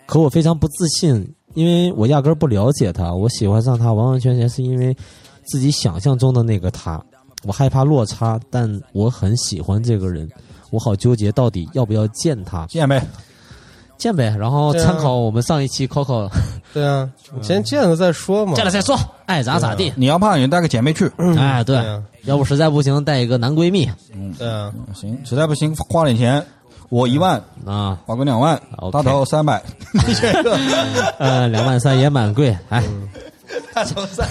[0.05, 3.13] 可我非常不自信，因为我压根儿不了解他。
[3.13, 4.95] 我喜欢上他完完全全是因为
[5.43, 7.03] 自己想象中的那个他。
[7.43, 10.29] 我害怕落差，但我很喜欢这个人，
[10.71, 12.65] 我好纠结到底要不要见他。
[12.67, 13.01] 见呗，
[13.97, 16.29] 见呗，然后参考我们上一期 Coco，、
[16.73, 17.09] 对啊，
[17.41, 18.53] 先见了再说嘛。
[18.55, 19.91] 见了再说，爱咋咋地。
[19.95, 23.89] 你要怕你带个姐妹去，哎，对，对啊，要不实在不行带一个男闺蜜。
[24.37, 26.45] 对啊，行，实在不行花点钱，
[26.89, 28.91] 我一万，啊，宝哥两万，OK。
[28.91, 29.63] 大头三百，
[30.05, 30.55] 你选一个，
[31.19, 32.83] 呃，两万三也蛮贵，哎。
[33.73, 34.27] 大头三，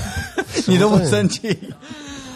[0.69, 1.57] 你都不生气，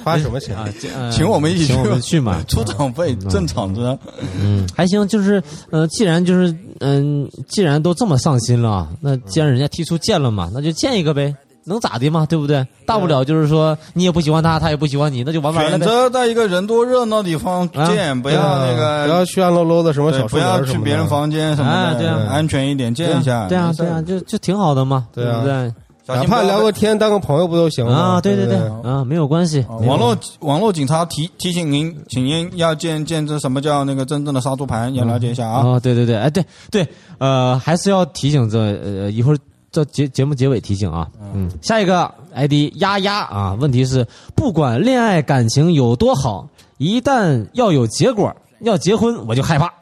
[0.02, 0.56] 花什么钱？
[0.56, 0.68] 啊，
[1.10, 3.96] 请我们一起去，请我们去嘛， 出场费正场子，
[4.40, 11.32] 嗯，还行，就是呃，既然就是嗯、既然都这么上心了，那既然人家提出见了嘛，那就见一个呗，
[11.64, 12.66] 能咋的嘛，对不对？
[12.84, 15.86] 大不了就是说你也不喜欢他，他也不喜欢你，那就玩玩了呗。
[15.86, 22.26] 选择在一个人多热闹的地方见，不要那个不要去暗喽喽的什么小树林不要去别人房间什么的，哎对啊。
[22.28, 25.40] 安全一点，见一下，对啊，对啊，就就挺好的嘛，对啊。
[25.40, 25.72] 不对？
[26.06, 27.94] 哪怕聊个天当个朋友不都行吗？
[27.94, 29.64] 啊，对对对对，啊，没有关系。
[29.68, 35.66] 网络网络警察提提醒您，请您要见见证什么叫那个真正的杀猪盘，要了解一下啊。
[35.66, 36.88] 啊，对对对，哎，对对，
[37.18, 39.38] 呃，还是要提醒这呃一会儿
[39.70, 46.48] 这节节目结尾提醒啊，嗯，下一个 ID 丫丫啊，问题是不管恋爱感情有多好，
[46.78, 49.72] 一旦要有结果要结婚，我就害怕，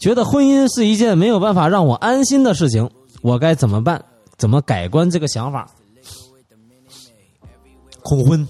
[0.00, 2.90] 觉得婚姻是一件没有办法让我安心的事情，
[3.22, 4.02] 我该怎么办？
[4.42, 5.70] 怎么改观这个想法？
[8.02, 8.48] 恐婚，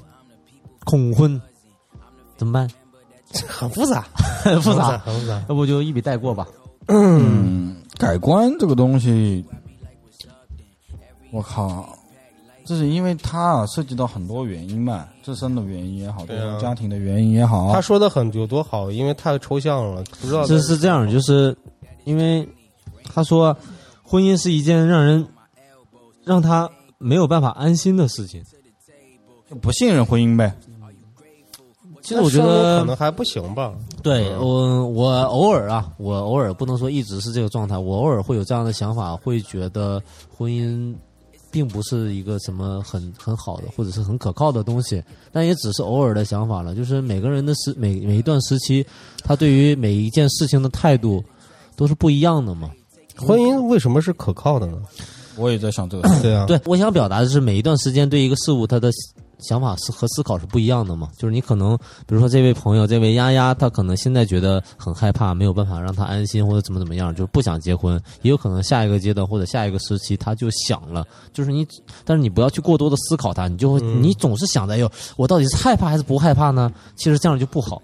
[0.87, 1.39] 恐婚，
[2.35, 2.67] 怎么办？
[3.47, 4.07] 很复杂，
[4.43, 5.45] 很复杂，很复杂。
[5.51, 6.49] 要不就一笔带过吧。
[6.87, 9.45] 嗯，改观这个东西，
[11.31, 11.87] 我靠，
[12.65, 21.55] 这是因为它啊涉及到很多原因嘛，自身的原因也好，对啊家庭的原因也好，他说的很有多好，因为太抽象了，不知道这是这样，就是
[22.05, 22.49] 因为
[23.13, 23.55] 他说，
[24.03, 25.29] 婚姻是一件让人
[26.25, 28.43] 让他没有办法安心的事情。
[29.49, 30.55] 就不信任婚姻呗。
[32.01, 33.73] 其实我觉得可能，还不行吧。
[34.03, 40.93] 对我我偶尔啊，我偶尔不能说一直是这个状态，我偶尔会有这样的想法，会觉得婚姻
[41.53, 45.01] 并不是一个什么很很好的或者是很可靠的东西，
[45.31, 46.75] 但也只是偶尔的想法了。
[46.75, 48.85] 就是每个人的时每每一段时期，
[49.23, 51.23] 他对于每一件事情的态度
[51.77, 52.69] 都是不一样的嘛。
[53.17, 54.83] 婚姻为什么是可靠的呢？
[55.37, 58.91] 我也在想这个事，对啊，对，我想表达的是，每一段时间对一个事物，他的
[59.39, 61.09] 想法是和思考是不一样的嘛。
[61.19, 61.77] 就是你可能，
[62.07, 68.01] 比如说这位朋友，这位丫丫，他可能现在觉得很害怕，没有办法让他安心，或者怎么怎么样，就是不想结婚。
[68.23, 71.67] 也有可能下一个阶段或者下一个时期，他就想了，就是你，
[72.05, 76.73] 但是你不要去过多的思考它，你就会，你总是想着，哎呦，我到底是害怕还是不害怕呢？
[76.95, 77.83] 其实这样就不好，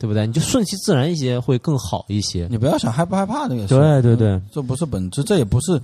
[0.00, 0.26] 对不对？
[0.26, 2.48] 你就顺其自然一些，会更好一些。
[2.50, 3.68] 你不要想害不害怕这个事。
[3.68, 5.80] 对对对，这不是本质，这也不是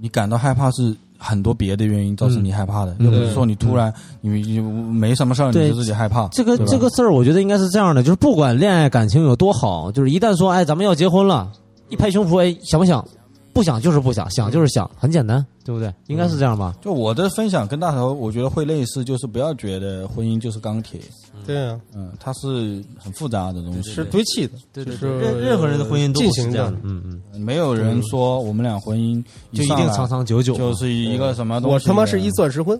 [0.00, 6.26] 你感到害怕是很多别的原因造成你害怕的，又不是说你突然你你没什么事儿你对就自己害怕。
[6.28, 11.52] 这个这个事儿，我觉得应该是这样的，就是不管恋爱感情有多好，就是一旦说哎咱们要结婚了，
[11.88, 13.06] 一拍胸脯哎想不想？
[13.52, 15.94] 不想就是不想，想就是想，很简单，对不对？
[16.08, 16.74] 应该是这样吧？
[16.80, 21.00] 就我的分享跟大头，我觉得会类似，就是不要觉得婚姻就是钢铁，
[21.46, 29.22] 对啊，嗯，它是很复杂的东西，是堆砌的，对对就是任任何人的婚姻都不进行的是这样的，嗯嗯，没有人说我们俩婚姻
[29.52, 31.74] 就一定长长久久，就是一个什么东西。
[31.74, 32.78] 我他妈是一钻石婚，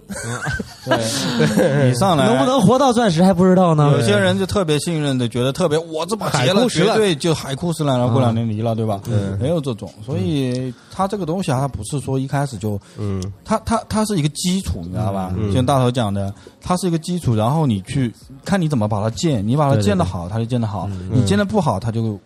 [0.84, 2.26] 对， 你上来。
[2.26, 3.92] 能不能活到钻石还不知道呢？
[3.92, 4.00] 有。
[4.10, 9.00] 些人就特别信任的，觉得特别我这把结了，绝对就海枯石烂了，过两年离了，对吧？
[9.08, 15.34] 嗯没有这种，所以他这个东西啊，它不是说一开始就，嗯，它它它是一个基础，你知道吧？
[15.52, 18.12] 像大头讲的，它是一个基础，然后你去
[18.44, 22.18] 看你怎么把它建，你把它建的好，它就建的好；你建的不好，它就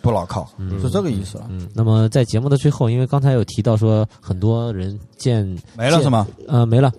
[0.00, 0.48] 不牢靠，
[0.80, 1.46] 是这个意思了。
[1.50, 5.44] 嗯，那么在节目的最后，因为刚才有提到说很多人见
[5.76, 6.26] 没了是吗？
[6.46, 6.92] 呃，没了。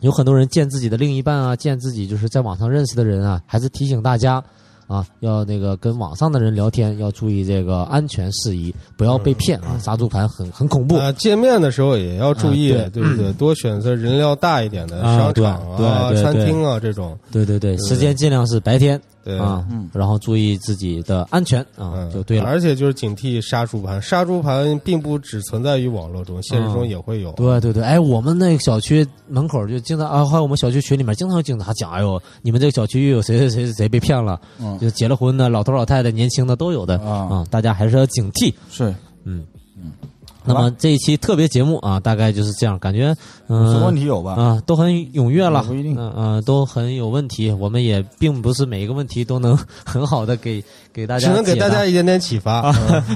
[0.00, 4.42] 有很多人见自己的另一半啊，见自己就是在网上认识的人啊，还是提醒大家
[4.90, 10.96] 啊，要那个跟网上的人聊天要注意这个安全事宜，不要被骗啊，杀猪盘很很恐怖。
[10.96, 13.32] 啊，见面的时候也要注意，啊对对不对？
[13.34, 19.38] 多选择人流大一点的啊商场啊、餐厅啊这种，对对对，时间尽量是白天对。
[19.38, 19.88] 啊，嗯。
[19.92, 22.44] 然后注意自己的安全啊，嗯，就对了。
[22.44, 27.32] 而且就是警惕杀猪盘，杀猪盘并不只存在于网络中，现实中也会有。
[27.32, 34.78] 对对对，哎，我们那个小区门口就经常啊，还有我们小区群里面经常有警察讲，哎呦，你们这个小区又有谁谁谁谁谁被骗了，嗯。
[34.78, 37.28] 就结了婚的老头老太太、年轻的都有的啊。
[37.30, 38.52] 啊，大家还是要警惕。
[38.70, 38.94] 是，
[39.24, 39.46] 嗯。
[39.82, 39.92] 嗯，
[40.44, 43.14] 那么这一期特别节目啊，大概就是这样，感觉
[43.48, 44.34] 嗯，什么问题有吧？
[44.34, 47.50] 啊，都很踊跃了，不一定嗯嗯、都很有问题。
[47.50, 50.62] 我们也并不是每一个问题都能很好的给
[50.92, 52.70] 给大家只能给大家一点点启发。
[52.90, 53.02] 嗯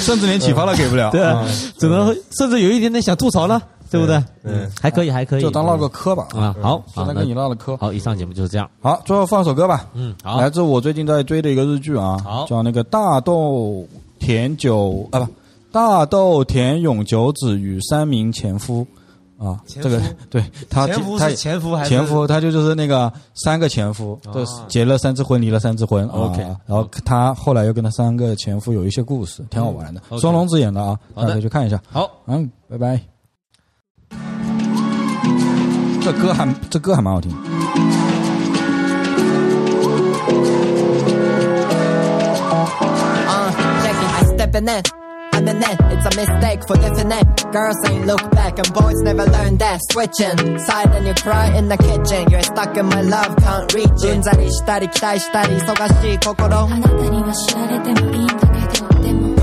[0.00, 1.46] 甚至连启发都给不了，对啊，
[1.78, 4.22] 只能甚至有一点点想吐槽了，对不对？
[4.42, 6.26] 嗯，还可以，还可以，就当唠个嗑吧。
[6.34, 7.76] 啊，好啊，现在跟你那唠了嗑。
[7.76, 8.68] 好，以上节目就是这样。
[8.82, 9.86] 好，最后放首歌吧。
[9.94, 13.86] 嗯，好来，自我最近在追的一个日剧啊，好叫那个大豆
[14.18, 15.26] 田酒啊不，
[15.74, 18.86] 大豆田永久子与三名前夫
[19.36, 20.40] 啊，这个 对
[20.70, 26.06] 他他前夫是前夫还是前夫，他就就是那个三个前夫，都结了三次婚，离了三次婚。
[26.10, 30.00] OK 啊然后他后来又跟他三个前夫有一些故事，挺好玩的。
[30.20, 31.82] 双龙子演的啊，大家可以去看一下。
[31.90, 33.00] 好，嗯，拜拜。
[36.04, 37.32] 这歌还这歌还蛮好听。
[44.46, 45.03] Uh,
[45.43, 45.47] check it, I stepping in.
[45.47, 47.51] I'm in it, it's a mistake for definite.
[47.51, 49.79] Girls ain't look back and boys never learn that.
[49.91, 52.29] Switching, side and you cry in the kitchen.
[52.29, 54.15] You're stuck in my love, can't reach it.
[54.15, 56.57] うんざりしたり期待したり忙しい心。
[56.57, 58.62] あなたには知られてもいいんだけどでも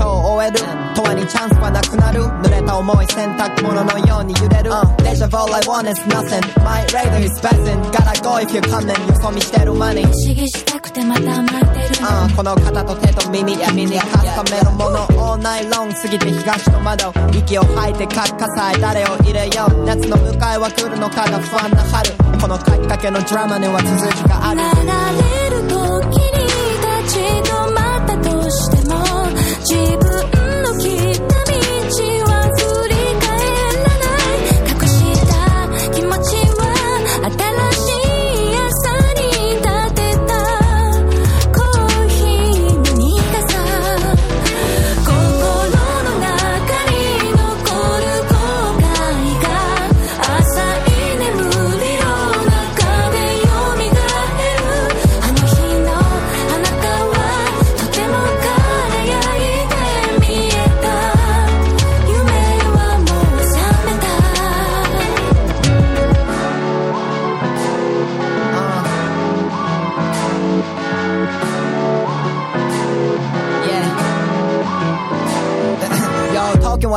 [0.02, 0.58] 今日終える。
[0.96, 2.24] 永遠にチャンスはなくなる。
[2.42, 6.42] 濡れた思い洗濯物のように揺れる、uh, Deja vu all I want is nothing.
[6.64, 8.98] My radar is buzzing Gotta go if you're coming.
[9.06, 19.84] よそ見してるマニー不思議したくてまた巻いてるああこの肩と手と耳闇にカスタめるもの All night long 過ぎて東の窓息を吐いてか火災誰を入れよう。
[19.86, 22.10] 夏の迎えは来るのかが不安な春。
[22.40, 24.60] この書きかけのドラマには続きがある。
[24.60, 24.66] 流
[25.46, 26.41] れる時に
[29.64, 30.30] 自分
[30.64, 31.21] の来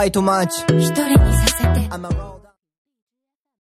[0.10, 0.52] too much.